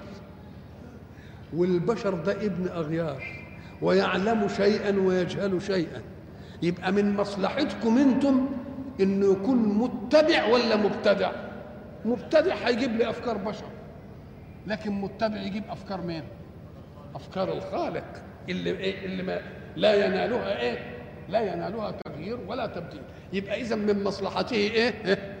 [1.54, 3.45] والبشر ده ابن أغيار.
[3.82, 6.02] ويعلم شيئا ويجهل شيئا.
[6.62, 8.48] يبقى من مصلحتكم أنتم
[9.00, 11.32] إنه يكون متبع ولا مبتدع؟
[12.04, 13.64] مبتدع هيجيب لي أفكار بشر
[14.66, 16.22] لكن متبع يجيب أفكار مين؟
[17.14, 18.04] أفكار الخالق
[18.48, 19.40] اللي إيه اللي ما
[19.76, 20.78] لا ينالها إيه؟
[21.28, 23.00] لا ينالها تغيير ولا تبديل.
[23.32, 25.36] يبقى اذا من مصلحته إيه, إيه؟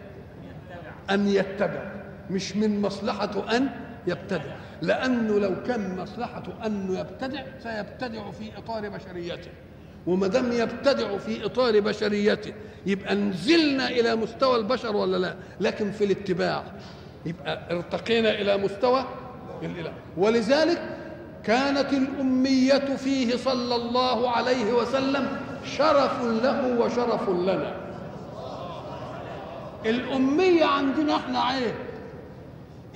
[1.10, 1.92] أن يتبع
[2.30, 3.68] مش من مصلحته أن
[4.06, 4.54] يبتدع.
[4.82, 9.50] لأنه لو كان مصلحته أنه يبتدع سيبتدع في إطار بشريته.
[10.06, 12.52] وما دام يبتدع في إطار بشريته
[12.86, 16.64] يبقى نزلنا إلى مستوى البشر ولا لا؟ لكن في الاتباع.
[17.26, 19.04] يبقى ارتقينا إلى مستوى
[19.62, 19.92] الإله.
[20.16, 20.82] ولذلك
[21.44, 25.28] كانت الأمية فيه صلى الله عليه وسلم
[25.64, 27.76] شرف له وشرف لنا.
[29.86, 31.74] الأمية عندنا إحنا عيب.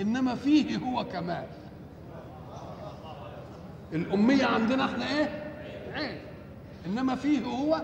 [0.01, 1.45] إنما فيه هو كمال.
[3.93, 5.29] الأمية عندنا إحنا إيه؟
[5.95, 6.19] عيب
[6.87, 7.81] إنما فيه هو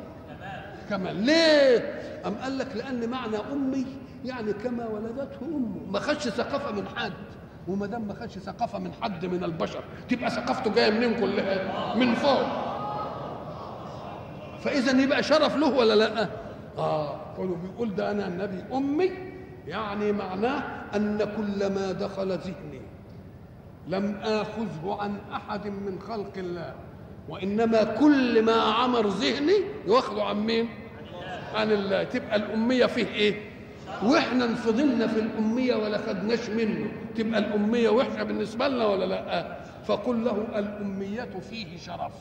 [0.91, 1.17] كمال.
[1.17, 1.79] ليه؟
[2.27, 3.87] أم قال لك لأن معنى أمي
[4.25, 5.91] يعني كما ولدته أمه.
[5.93, 7.13] ما خدش ثقافة من حد.
[7.69, 12.15] وما دام ما خدش ثقافة من حد من البشر تبقى ثقافته جاية منين كلها؟ من
[12.15, 12.47] فوق.
[14.61, 16.29] فإذا يبقى شرف له ولا لأ؟
[16.79, 18.65] آه كله بيقول ده أنا النبي.
[18.75, 19.11] أمي
[19.67, 20.63] يعني معناه
[20.95, 22.81] أن كل ما دخل ذهني
[23.89, 26.75] لم آخذه عن أحد من خلق الله
[27.29, 29.55] وإنما كل ما عمر ذهني
[29.87, 30.69] واخده عن مين؟
[31.55, 32.05] عن الله.
[32.05, 33.51] تبقى الأمية فيه إيه؟
[34.03, 36.87] وإحنا انفضلنا في الأمية ولا خدناش منه.
[37.17, 42.13] تبقى الأمية وحشة بالنسبة لنا ولا لأ؟ فقل له الأمية فيه شرف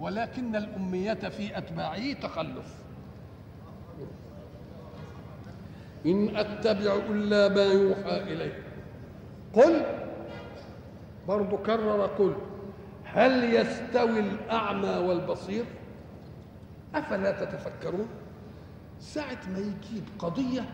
[0.00, 2.83] ولكن الأمية في أتباعه تخلف.
[6.06, 8.52] إن أتبع إلا ما يوحى إلي
[9.54, 9.82] قل
[11.28, 12.34] برضو كرر قل
[13.04, 15.64] هل يستوي الأعمى والبصير؟
[16.94, 18.06] أفلا تتفكرون؟
[19.00, 20.64] ساعة ما يجيب قضية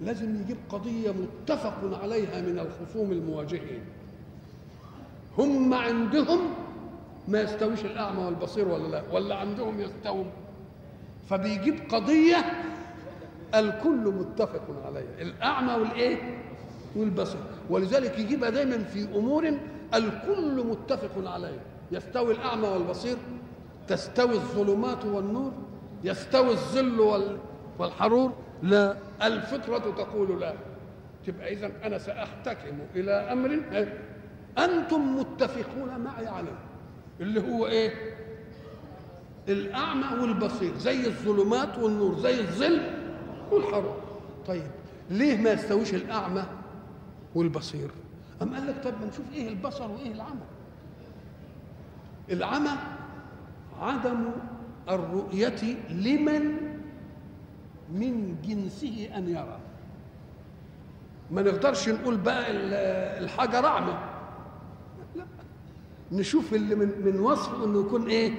[0.00, 3.80] لازم يجيب قضية متفق عليها من الخصوم المواجهين.
[5.38, 6.40] هم عندهم
[7.28, 10.24] ما يستويش الأعمى والبصير ولا لا؟ ولا عندهم يستوي
[11.30, 12.36] فبيجيب قضية
[13.54, 16.38] الكل متفق عليها الأعمى والإيه؟
[16.96, 17.40] والبصير.
[17.70, 19.54] ولذلك يجيبها دايما في أمور
[19.94, 21.60] الكل متفق عليها.
[21.92, 23.16] يستوي الأعمى والبصير
[23.88, 25.52] تستوي الظلمات والنور
[26.04, 27.38] يستوي الظل
[27.78, 28.32] والحرور.
[28.62, 30.54] لا الفطرة تقول لا.
[31.26, 33.60] تبقى إذا أنا سأحتكم إلى أمر
[34.58, 36.58] أنتم متفقون معي عليه.
[37.20, 37.92] اللي هو إيه؟
[39.48, 42.80] الأعمى والبصير زي الظلمات والنور زي الظل.
[43.52, 43.96] والحرور
[44.46, 44.70] طيب
[45.10, 46.44] ليه ما يستويش الأعمى
[47.34, 47.90] والبصير؟
[48.42, 50.40] أم قال لك طب ما نشوف إيه البصر وإيه العمى؟
[52.30, 52.70] العمى
[53.80, 54.24] عدم
[54.88, 56.54] الرؤية لمن
[57.92, 59.58] من جنسه أن يرى.
[61.30, 62.50] ما نقدرش نقول بقى
[63.20, 63.98] الحجر أعمى.
[65.16, 65.24] لا
[66.12, 68.32] نشوف اللي من, من وصفه إنه يكون إيه؟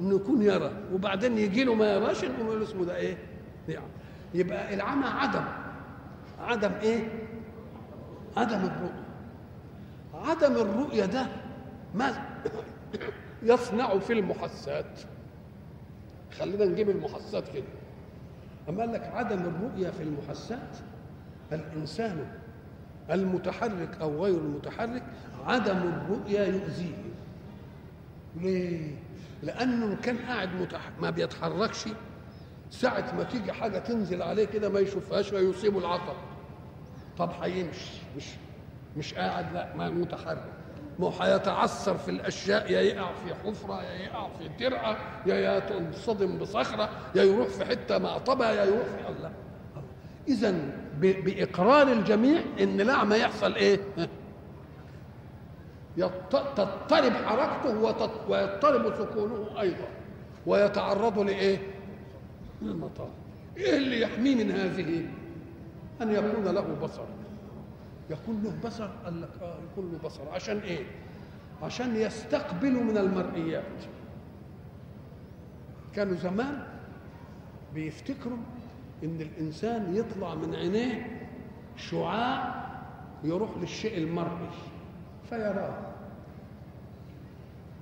[0.00, 3.18] إنه يكون يرى وبعدين يجي له ما يراش نقول اسمه ده إيه؟
[3.68, 3.86] يعني
[4.34, 5.44] يبقى العمى عدم.
[6.40, 7.08] عدم إيه؟
[8.36, 9.02] عدم الرؤية.
[10.14, 11.26] عدم الرؤية ده
[11.94, 12.12] ما
[13.42, 15.00] يصنع في المحسات
[16.38, 17.64] خلينا نجيب المحسات كده.
[18.68, 20.76] أما قال لك عدم الرؤية في المحسات
[21.52, 22.26] الإنسان
[23.10, 25.02] المتحرك أو غير المتحرك
[25.46, 26.94] عدم الرؤية يؤذيه.
[28.40, 28.94] ليه؟
[29.42, 30.90] لأنه كان قاعد متح...
[31.00, 31.84] ما بيتحركش
[32.72, 36.14] ساعة ما تيجي حاجة تنزل عليه كده ما يشوفهاش فيصيبه العطب
[37.18, 38.24] طب هيمشي مش
[38.96, 40.52] مش قاعد لا ما متحرك.
[40.98, 46.38] ما هو هيتعثر في الأشياء يا يقع في حفرة يا يقع في ترعه يا ينصدم
[46.38, 49.32] بصخرة يا يروح في حتة معطبة يا يروح في الله.
[50.28, 50.54] إذا
[51.00, 53.80] بإقرار الجميع إن الاعمى يحصل إيه؟
[56.30, 57.78] تضطرب حركته
[58.28, 59.86] ويضطرب سكونه أيضا.
[60.46, 61.58] ويتعرض لإيه؟
[62.62, 63.10] للمطار.
[63.56, 65.06] إيه اللي يحميه من هذه؟
[66.02, 67.04] أن يكون له بصر.
[68.10, 70.28] يكون له بصر قال لك آه يكون له بصر.
[70.28, 70.84] عشان إيه؟
[71.62, 73.82] عشان يستقبل من المرئيات.
[75.94, 76.62] كانوا زمان
[77.74, 78.38] بيفتكروا
[79.04, 81.20] إن الإنسان يطلع من عينيه
[81.76, 82.62] شعاع
[83.24, 84.50] يروح للشيء المرئي.
[85.28, 85.78] فيراه.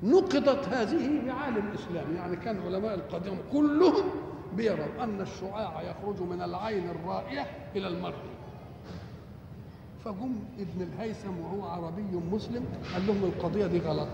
[0.02, 2.16] نقضت هذه بعالم الإسلام.
[2.16, 4.10] يعني كان علماء القديم كلهم
[4.56, 8.30] بيروا أن الشعاع يخرج من العين الرائية إلى المرئي
[10.04, 14.08] فجم ابن الهيثم وهو عربي مسلم قال لهم القضية دي غلط.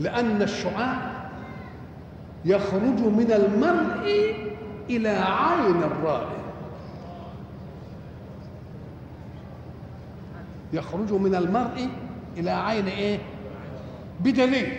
[0.00, 1.30] لأن الشعاع
[2.44, 4.34] يخرج من المرء
[4.90, 6.36] إلى عين الرائي
[10.72, 11.88] يخرج من المرء
[12.36, 13.18] إلى عين إيه؟
[14.20, 14.72] بدليل.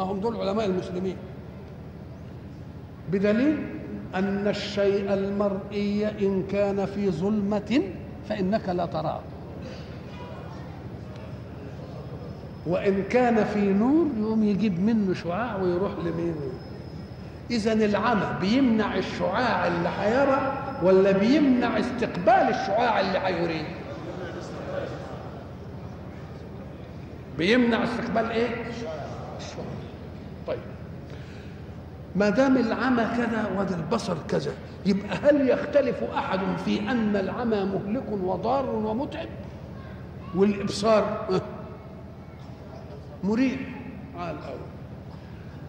[0.00, 1.16] أهم دول علماء المسلمين.
[3.12, 3.56] بدليل
[4.14, 7.82] أن الشيء المرئي إن كان في ظلمة
[8.28, 9.20] فإنك لا تراه.
[12.66, 16.34] وإن كان في نور يقوم يجيب منه شعاع ويروح لمين؟
[17.50, 23.66] إذا العمى بيمنع الشعاع اللي هيرى ولا بيمنع استقبال الشعاع اللي هيريه
[27.38, 28.48] بيمنع استقبال إيه
[29.38, 29.64] الشعاع
[30.46, 30.58] طيب
[32.16, 34.52] ما دام العمى كذا وده البصر كذا
[34.86, 39.28] يبقى هل يختلف أحد في أن العمى مهلك وضار ومتعب؟
[40.34, 41.28] والإبصار
[43.24, 43.58] مريح
[44.18, 44.58] على الأول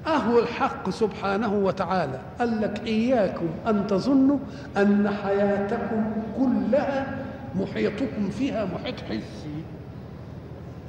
[0.08, 4.38] أهو الحق سبحانه وتعالى قال لك إياكم أن تظنوا
[4.78, 9.64] أن حياتكم كلها محيطكم فيها محيط حسي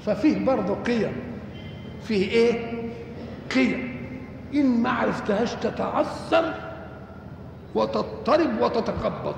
[0.07, 1.13] ففيه برضه قيم.
[2.03, 2.83] فيه إيه؟
[3.55, 3.86] قيم.
[4.57, 6.55] إن ما عرفتهاش تتعثر
[7.75, 9.37] وتضطرب وتتخبط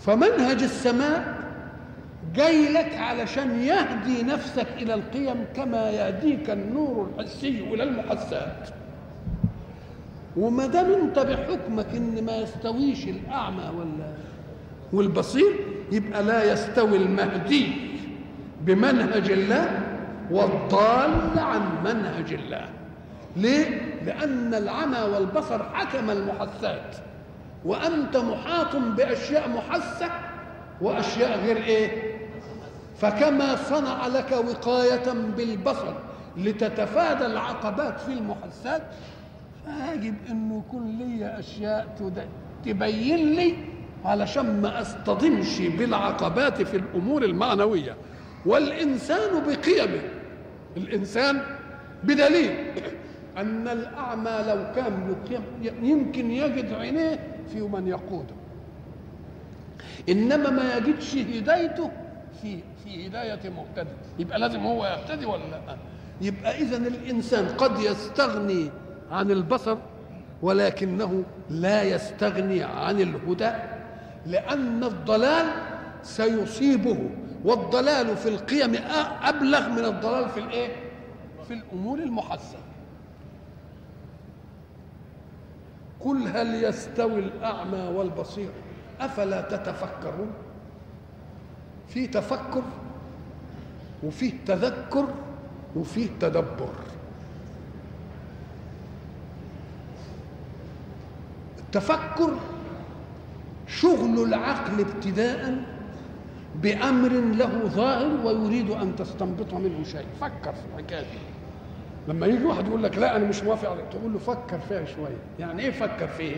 [0.00, 1.36] فمنهج السماء
[2.34, 8.68] جاي لك علشان يهدي نفسك إلى القيم كما يهديك النور الحسي إلى المحسات.
[10.36, 14.12] وما دام أنت بحكمك إن ما يستويش الأعمى ولا
[14.92, 15.52] والبصير
[15.92, 17.72] يبقى لا يستوي المهدي
[18.60, 19.80] بمنهج الله
[20.30, 22.68] والضال عن منهج الله.
[23.36, 26.96] ليه؟ لأن العمى والبصر حكم المحسات
[27.64, 30.10] وأنت محاط بأشياء محسة
[30.80, 32.16] وأشياء غير إيه؟
[33.00, 35.94] فكما صنع لك وقاية بالبصر
[36.36, 38.82] لتتفادى العقبات في المحسات
[39.64, 41.96] فيجب أن يكون لي أشياء
[42.64, 43.54] تبين لي
[44.04, 47.96] علشان ما أصطدمش بالعقبات في الأمور المعنوية
[48.46, 50.02] والإنسان بقيمه
[50.76, 51.40] الإنسان
[52.04, 52.54] بدليل
[53.36, 55.14] أن الأعمى لو كان
[55.82, 57.18] يمكن يجد عينيه
[57.52, 58.34] في من يقوده.
[60.08, 61.90] إنما ما يجدش هدايته
[62.42, 65.76] في في هداية مهتدي يبقى لازم هو يهتدي ولا لأ؟
[66.20, 68.70] يبقى إذا الإنسان قد يستغني
[69.10, 69.76] عن البصر
[70.42, 73.50] ولكنه لا يستغني عن الهدى
[74.26, 75.46] لأن الضلال
[76.02, 76.98] سيصيبه.
[77.44, 78.74] والضلال في القيم
[79.22, 80.68] أبلغ من الضلال في الإيه؟
[81.48, 82.60] في الأمور المحسنة.
[86.06, 88.48] قل هل يستوي الأعمى والبصير؟
[89.00, 90.30] أفلا تتفكرون؟
[91.88, 92.62] في تفكر
[94.02, 95.06] وفيه تذكر
[95.76, 96.72] وفيه تدبر.
[101.58, 102.30] التفكر
[103.66, 105.64] شغل العقل ابتداء
[106.62, 110.06] بأمر له ظاهر ويريد أن تستنبط منه شيء.
[110.20, 111.06] فكر في الحكاية
[112.08, 115.16] لما يجي واحد يقول لك لا أنا مش موافق عليك تقول له فكر فيها شوية.
[115.38, 116.36] يعني إيه فكر فيه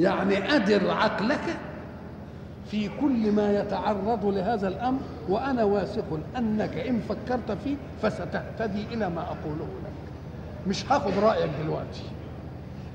[0.00, 1.40] يعني أدر عقلك
[2.70, 9.20] في كل ما يتعرض لهذا الأمر وأنا واثق أنك إن فكرت فيه فستهتدي إلى ما
[9.22, 9.92] أقوله لك.
[10.66, 12.02] مش هاخد رأيك دلوقتي.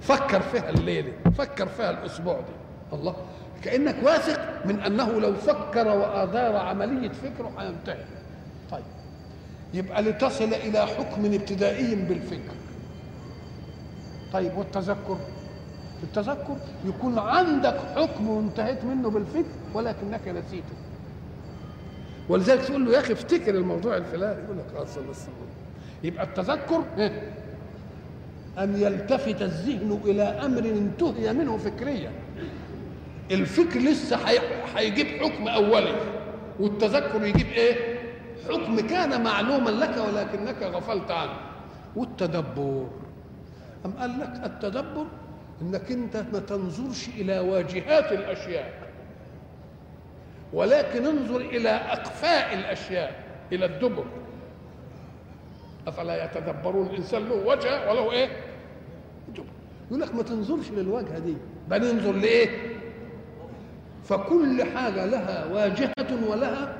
[0.01, 2.95] فكر فيها الليلة فكر فيها الأسبوع دي.
[2.97, 3.15] الله
[3.63, 8.03] كأنك واثق من أنه لو فكر وأدار عملية فكره هينتهي.
[8.71, 8.83] طيب.
[9.73, 12.53] يبقى لتصل إلى حكم ابتدائي بالفكر.
[14.33, 15.17] طيب والتذكر؟
[16.03, 16.55] التذكر
[16.85, 20.75] يكون عندك حكم وانتهيت منه بالفكر ولكنك نسيته.
[22.29, 24.97] ولذلك تقول له يا أخي افتكر الموضوع الفلاني يقول لك خلاص
[26.03, 26.83] يبقى التذكر
[28.59, 32.11] أن يلتفت الذهن إلى أمر انتهي منه فكريا.
[33.31, 34.19] الفكر لسه
[34.75, 35.95] هيجيب حكم أولي
[36.59, 37.92] والتذكر يجيب إيه؟
[38.49, 41.37] حكم كان معلوما لك ولكنك غفلت عنه.
[41.95, 42.87] والتدبر.
[43.85, 45.05] أم قال لك التدبر؟
[45.61, 48.73] إنك أنت ما تنظرش إلى واجهات الأشياء
[50.53, 54.05] ولكن انظر إلى أقفاء الأشياء إلى الدبر.
[55.87, 58.27] أفلا يتدبرون الإنسان له وجه وله إيه؟
[59.29, 59.45] دبر.
[59.87, 61.37] يقول لك ما تنظرش للواجهه دي.
[61.69, 62.73] بل انظر لإيه؟
[64.03, 66.77] فكل حاجة لها واجهة ولها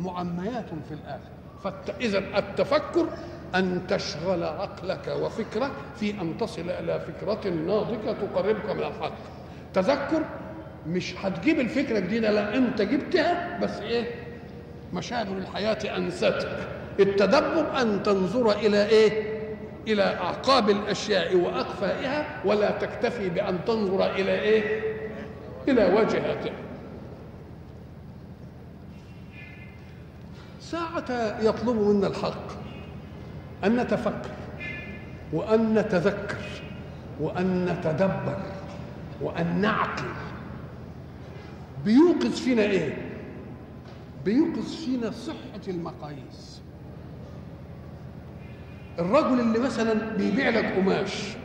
[0.00, 1.30] معميات في الآخر.
[1.64, 3.06] فاذا التفكر
[3.54, 9.12] أن تشغل عقلك وفكرك في أن تصل إلى فكرة ناضجة تقربك من الحق.
[9.74, 10.22] تذكر
[10.86, 14.04] مش هتجيب الفكرة جديدة لا أنت جبتها بس إيه؟
[14.92, 16.48] مشاعر الحياة أنستك.
[17.00, 19.40] التدبر أن تنظر إلى إيه؟
[19.88, 24.82] إلى أعقاب الأشياء وأقفائها ولا تكتفي بأن تنظر إلى إيه؟
[25.68, 26.52] إلى وجهاتها
[30.70, 32.48] ساعة يطلب منا الحق.
[33.64, 34.30] أن نتفكر
[35.32, 36.36] وأن نتذكر
[37.20, 38.42] وأن نتدبر
[39.22, 40.04] وأن نعقل.
[41.84, 42.96] بيوقظ فينا إيه؟
[44.24, 46.60] بيوقظ فينا صحة المقاييس.
[48.98, 51.36] الرجل اللي مثلا بيبيع لك قماش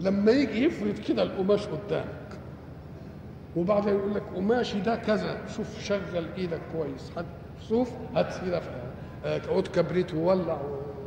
[0.00, 2.38] لما يجي يفرد كده القماش قدامك
[3.56, 7.24] وبعدين يقول لك قماشي ده كذا شوف شغل إيدك كويس هات
[7.68, 8.62] شوف هات كده
[9.48, 10.58] عود كبريت وولع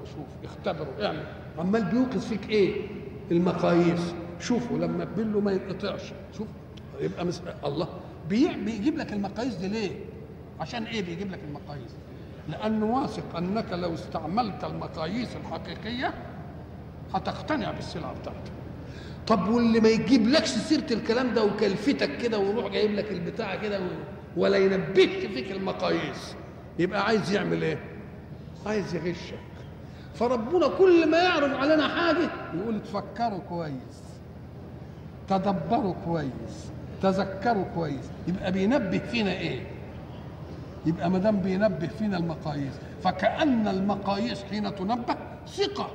[0.02, 1.24] وشوف اختبروا اعمل.
[1.60, 2.88] عمال بيوقظ فيك إيه؟
[3.32, 4.14] المقاييس.
[4.40, 6.02] شوفوا لما تبله ما ينقطعش.
[6.38, 6.48] شوف
[7.00, 7.42] يبقى مس...
[7.66, 7.88] الله.
[8.30, 8.48] بي...
[8.66, 9.92] بيجيب لك المقاييس دي ليه؟
[10.60, 11.92] عشان إيه بيجيب لك المقاييس؟
[12.50, 16.14] لأنه واثق أنك لو استعملت المقاييس الحقيقية
[17.14, 18.52] هتقتنع بالسلعة بتاعتك.
[19.28, 23.80] طب واللي ما يجيب لكش سيرة الكلام ده وكلفتك كده ويروح جايب لك البتاع كده
[24.38, 26.36] ولا ينبهش فيك المقاييس.
[26.80, 27.80] يبقى عايز يعمل إيه؟
[28.66, 29.40] عايز يغشك.
[30.16, 34.04] فربنا كل ما يعرض علينا حاجة يقول تفكروا كويس
[35.30, 36.72] تدبروا كويس
[37.02, 38.10] تذكروا كويس.
[38.28, 39.62] يبقى بينبه فينا إيه؟
[40.86, 42.74] يبقى ما دام بينبه فينا المقاييس
[43.04, 45.16] فكأن المقاييس حين تنبه
[45.48, 45.92] ثقة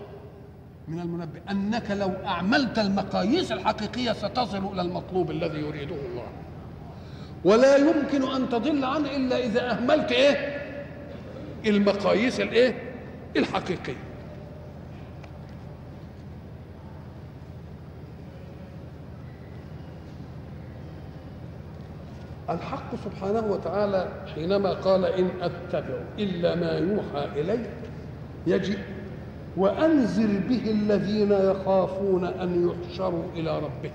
[0.88, 1.40] من المنبه.
[1.50, 6.26] أنك لو أعملت المقاييس الحقيقية ستصل إلى المطلوب الذي يريده الله.
[7.44, 10.62] ولا يمكن أن تضل عنه إلا إذا أهملت إيه؟
[11.66, 12.74] المقاييس الإيه؟
[13.36, 13.96] الحقيقية.
[22.50, 27.58] الحق سبحانه وتعالى حينما قال إن أتبع إلا ما يوحى الي
[28.46, 28.78] يجب
[29.56, 33.92] وأنذر به الذين يخافون أن يحشروا إلى ربهم.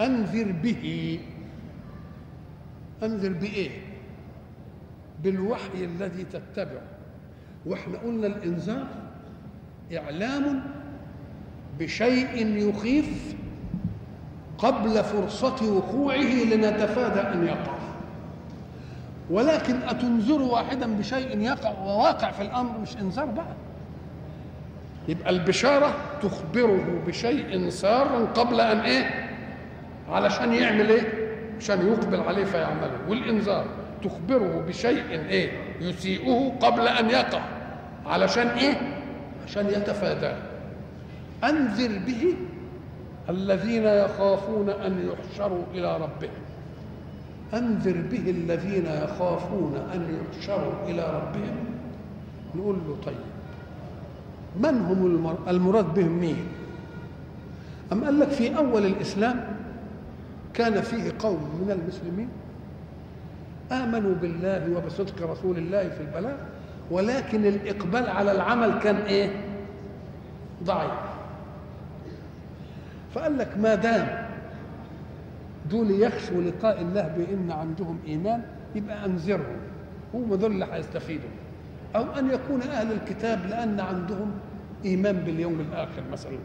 [0.00, 1.18] أنذر به.
[3.04, 3.70] انذر بإيه؟
[5.22, 6.82] بالوحي الذي تتبعه.
[7.66, 8.86] وإحنا قلنا الإنذار
[9.96, 10.62] إعلام
[11.78, 13.34] بشيء يخيف
[14.58, 17.74] قبل فرصة وقوعه لنتفادى أن يقع.
[19.30, 23.54] ولكن أتنذر واحدا بشيء يقع وواقع في الأمر مش إنذار بقى.
[25.08, 29.30] يبقى البشارة تخبره بشيء سار قبل أن إيه؟
[30.08, 31.13] علشان يعمل إيه؟
[31.60, 32.98] عشان يقبل عليه فيعمله.
[33.08, 33.64] والإنذار
[34.04, 35.50] تخبره بشيء إيه؟
[35.80, 37.40] يسيئه قبل أن يقع.
[38.06, 39.00] علشان إيه؟
[39.46, 40.36] عشان يتفاداه
[41.44, 42.34] أنذر به
[43.30, 46.30] الذين يخافون أن يحشروا إلى ربهم.
[47.54, 51.56] أنذر به الذين يخافون أن يحشروا إلى ربهم.
[52.54, 53.14] نقول له طيب
[54.60, 56.46] من هم المراد بهم مين؟
[57.92, 59.53] أم قال لك في أول الإسلام
[60.54, 62.28] كان فيه قوم من المسلمين
[63.72, 66.36] آمنوا بالله وبصدق رسول الله في البلاغ
[66.90, 69.30] ولكن الإقبال على العمل كان إيه؟
[70.64, 70.90] ضعيف.
[73.14, 74.26] فقال لك ما دام
[75.70, 78.42] دول يخشوا لقاء الله بإن عندهم إيمان
[78.74, 79.56] يبقى أنذرهم.
[80.14, 81.28] هم دول اللي هيستفيدوا.
[81.96, 84.30] أو أن يكون أهل الكتاب لأن عندهم
[84.84, 86.38] إيمان باليوم الآخر مثلا.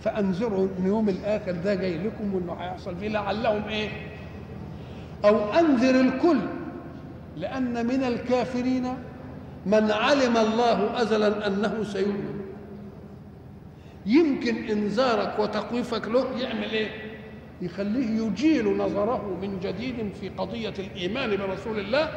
[0.00, 3.08] فانذروا ان يوم الآخر ده جاي لكم وانه هيحصل فيه.
[3.08, 3.88] لعلهم إيه؟
[5.24, 6.38] أو أنذر الكل
[7.36, 8.86] لأن من الكافرين
[9.66, 12.40] من علم الله ازلا أنه سيؤمن.
[14.06, 16.88] يمكن إنذارك وتخويفك له يعمل إيه؟
[17.62, 22.08] يخليه يجيل نظره من جديد في قضية الإيمان برسول الله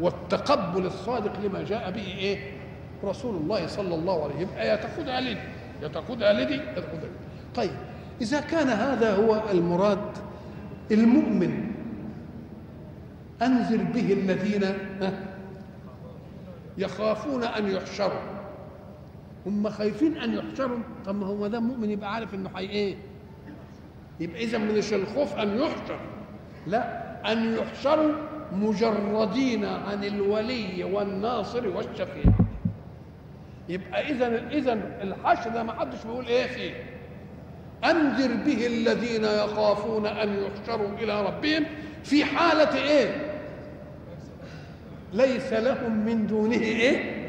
[0.00, 2.38] والتقبل الصادق لما جاء به إيه؟
[3.04, 4.48] رسول الله صلى الله عليه وسلم.
[4.58, 5.40] لدي
[5.82, 7.10] يا تاخذها لدي يا تاخذها
[7.54, 7.70] طيب
[8.20, 9.98] إذا كان هذا هو المراد
[10.90, 11.70] المؤمن
[13.42, 14.64] أنذر به الذين
[16.78, 18.20] يخافون أن يحشروا.
[19.46, 20.78] هم خايفين أن يحشروا.
[21.06, 22.96] طب ما هو دام مؤمن يبقى عارف إنه حي إيه؟
[24.20, 26.00] يبقى إذا مش الخوف أن يحشر.
[26.66, 28.12] لا أن يحشروا
[28.52, 32.24] مجردين عن الولي والناصر والشفيع.
[33.68, 34.72] يبقى اذا اذا
[35.02, 36.89] الحشر ده ما حدش بيقول إيه فيه.
[37.84, 41.64] أنذر به الذين يخافون أن يحشروا إلى ربهم
[42.04, 43.30] في حالة إيه؟
[45.12, 47.20] ليس لهم من دونه إيه؟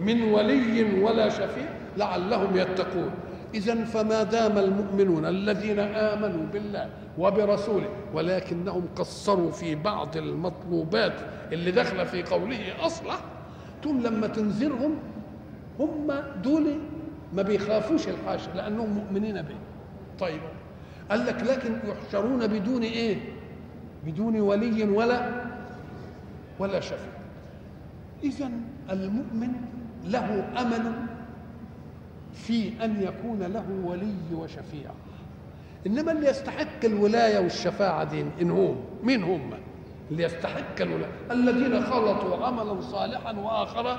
[0.00, 3.10] من ولي ولا شفيع لعلهم يتقون.
[3.54, 6.88] اذا فما دام المؤمنون الذين آمنوا بالله
[7.18, 11.12] وبرسوله ولكنهم قصروا في بعض المطلوبات
[11.52, 13.20] اللي داخلة في قوله أصلح
[13.84, 14.94] ثم لما تنذرهم
[15.80, 16.12] هم
[16.44, 16.78] دول
[17.32, 19.54] ما بيخافوش الحاشا لأنهم مؤمنين به.
[20.22, 20.40] طيب
[21.10, 23.16] قال لك لكن يحشرون بدون إيه؟
[24.06, 25.44] بدون ولي ولا
[26.58, 27.12] ولا شفيع.
[28.22, 28.50] اذا
[28.90, 29.52] المؤمن
[30.04, 30.92] له أمل
[32.32, 34.90] في أن يكون له ولي وشفيع.
[35.86, 39.50] إنما اللي يستحق الولاية والشفاعة دي إن هم مين هم؟
[40.10, 41.12] اللي يستحق الولاية.
[41.30, 43.98] الذين خلطوا عملا صالحا واخر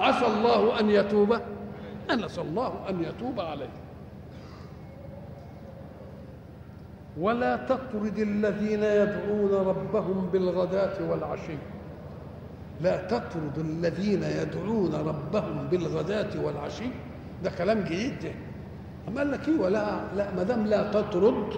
[0.00, 1.38] عسى الله أن يتوب.
[2.10, 3.68] انس الله أن يتوب عليه
[7.20, 11.56] ولا تطرد الذين يدعون ربهم بالغداة والعشي.
[12.80, 16.90] لا تطرد الذين يدعون ربهم بالغداة والعشي.
[17.44, 18.30] ده كلام جديد ده.
[19.08, 21.52] أما قال لك إيه؟ ولا لا ما دام لا تطرد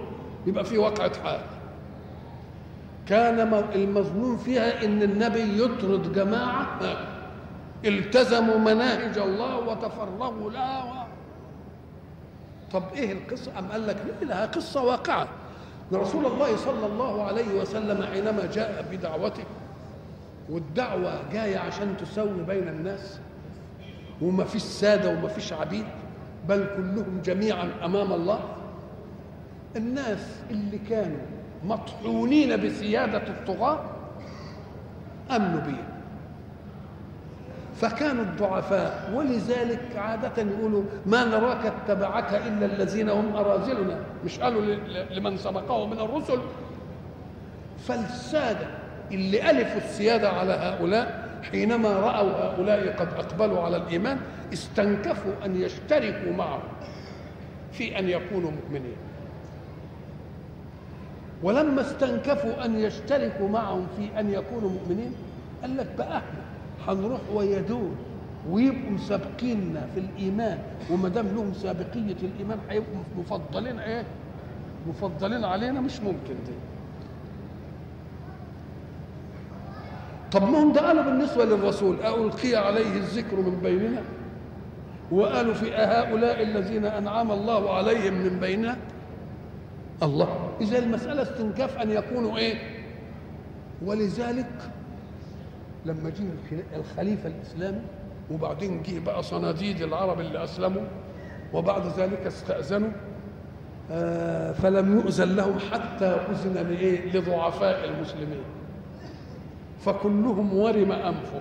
[0.47, 1.41] يبقى في وقعة حال.
[3.09, 6.81] كان المظنون فيها إن النبي يطرد جماعة
[7.85, 11.07] التزموا مناهج الله وتفرغوا لها و...
[12.73, 14.83] طب إيه القصة؟ أم قال لك لها قصة
[15.93, 19.45] واقعة رسول الله صلى الله عليه وسلم حينما جاء بدعوته
[20.51, 23.19] والدعوة جاية عشان تسوي بين الناس
[24.23, 25.85] وما فيش سادة وما فيش عبيد
[26.49, 28.41] بل كلهم جميعا أمام الله
[29.77, 31.19] الناس اللي كانوا
[31.65, 33.81] مطحونين بسيادة الطغاة
[35.31, 35.77] أمنوا به
[37.81, 39.11] فكانوا الضعفاء.
[39.15, 43.99] ولذلك عادة يقولوا ما نراك اتبعك إلا الذين هم أراذلنا.
[44.25, 44.61] مش قالوا
[45.11, 46.39] لمن سبقه من الرسل.
[47.79, 48.67] فالسادة
[49.13, 54.19] اللي ألفوا السيادة على هؤلاء حينما رأوا هؤلاء قد أقبلوا على الإيمان
[54.53, 56.63] استنكفوا أن يشتركوا معهم
[57.73, 58.97] في أن يكونوا مؤمنين.
[61.43, 65.15] ولما استنكفوا أن يشتركوا معهم في أن يكونوا مؤمنين
[65.63, 66.23] قال لك بقى
[66.89, 67.91] هنروح ويا دول
[68.51, 70.59] ويبقوا مسابقيننا في الإيمان.
[70.91, 74.05] وما دام لهم سابقية الإيمان هيبقوا مفضلين إيه؟
[74.89, 76.53] مفضلين علينا مش ممكن دي.
[80.33, 84.03] طب ما هم ده قالوا بالنسبة للرسول ألقي عليه الذكر من بيننا؟
[85.13, 88.77] وقالوا في هؤلاء الذين أنعم الله عليهم من بيننا؟
[90.03, 90.49] الله.
[90.61, 92.55] إذا المسألة استنكاف أن يكونوا إيه؟
[93.85, 94.71] ولذلك
[95.87, 97.81] لما جه الخليفة الإسلامي
[98.31, 100.83] وبعدين جه بقى صناديد العرب اللي أسلموا
[101.55, 102.91] وبعد ذلك استأذنوا
[103.93, 108.43] آه فلم يؤذن لهم حتى أذن لإيه؟ لضعفاء المسلمين.
[109.81, 111.41] فكلهم ورم انفه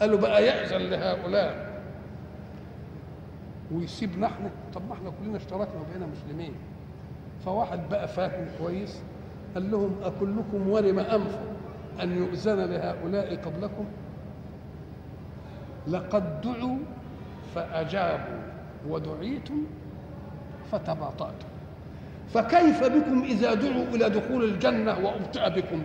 [0.00, 1.72] قالوا بقى يأذن لهؤلاء.
[3.72, 6.52] ويسيبنا إحنا طب ما إحنا كلنا اشتركنا وبقينا مسلمين.
[7.44, 9.00] فواحد بقى فاهم كويس
[9.54, 11.51] قال لهم أكلكم ورم أنفه.
[12.02, 13.84] أن يؤذن لهؤلاء قبلكم؟
[15.88, 16.78] لقد دعوا
[17.54, 18.42] فأجابوا
[18.88, 19.64] ودعيتم
[20.72, 21.46] فتباطأتم.
[22.34, 25.82] فكيف بكم إذا دعوا إلى دخول الجنة وأبطأ بكم؟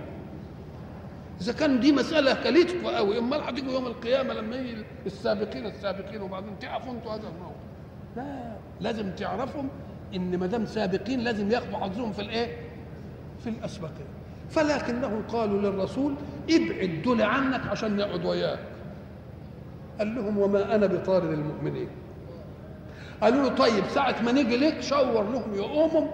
[1.42, 6.94] إذا كان دي مسألة كلتكم قوي أمال هتيجوا يوم القيامة لما السابقين السابقين وبعدين تعرفوا
[6.94, 7.58] أنتوا هذا الموقف.
[8.16, 9.64] لا لازم تعرفوا
[10.16, 12.58] إن ما دام سابقين لازم ياخدوا حظهم في الإيه؟
[13.44, 14.17] في الأسبقين.
[14.50, 16.14] فلكنهم قالوا للرسول
[16.50, 18.60] ابعد دول عنك عشان نقعد وياك.
[20.00, 21.88] قال لهم وما أنا بطارد المؤمنين.
[23.22, 26.08] قالوا له طيب ساعة ما نيجي لك شاور لهم يقوموا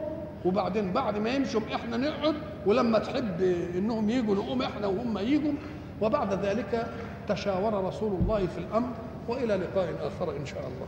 [0.45, 3.41] وبعدين بعد ما يمشوا إحنا نقعد ولما تحب
[3.75, 5.53] إنهم يجوا نقوم إحنا وهم يجوا
[6.01, 6.87] وبعد ذلك
[7.27, 8.89] تشاور رسول الله في الأمر
[9.27, 10.87] وإلى لقاء آخر إن شاء الله.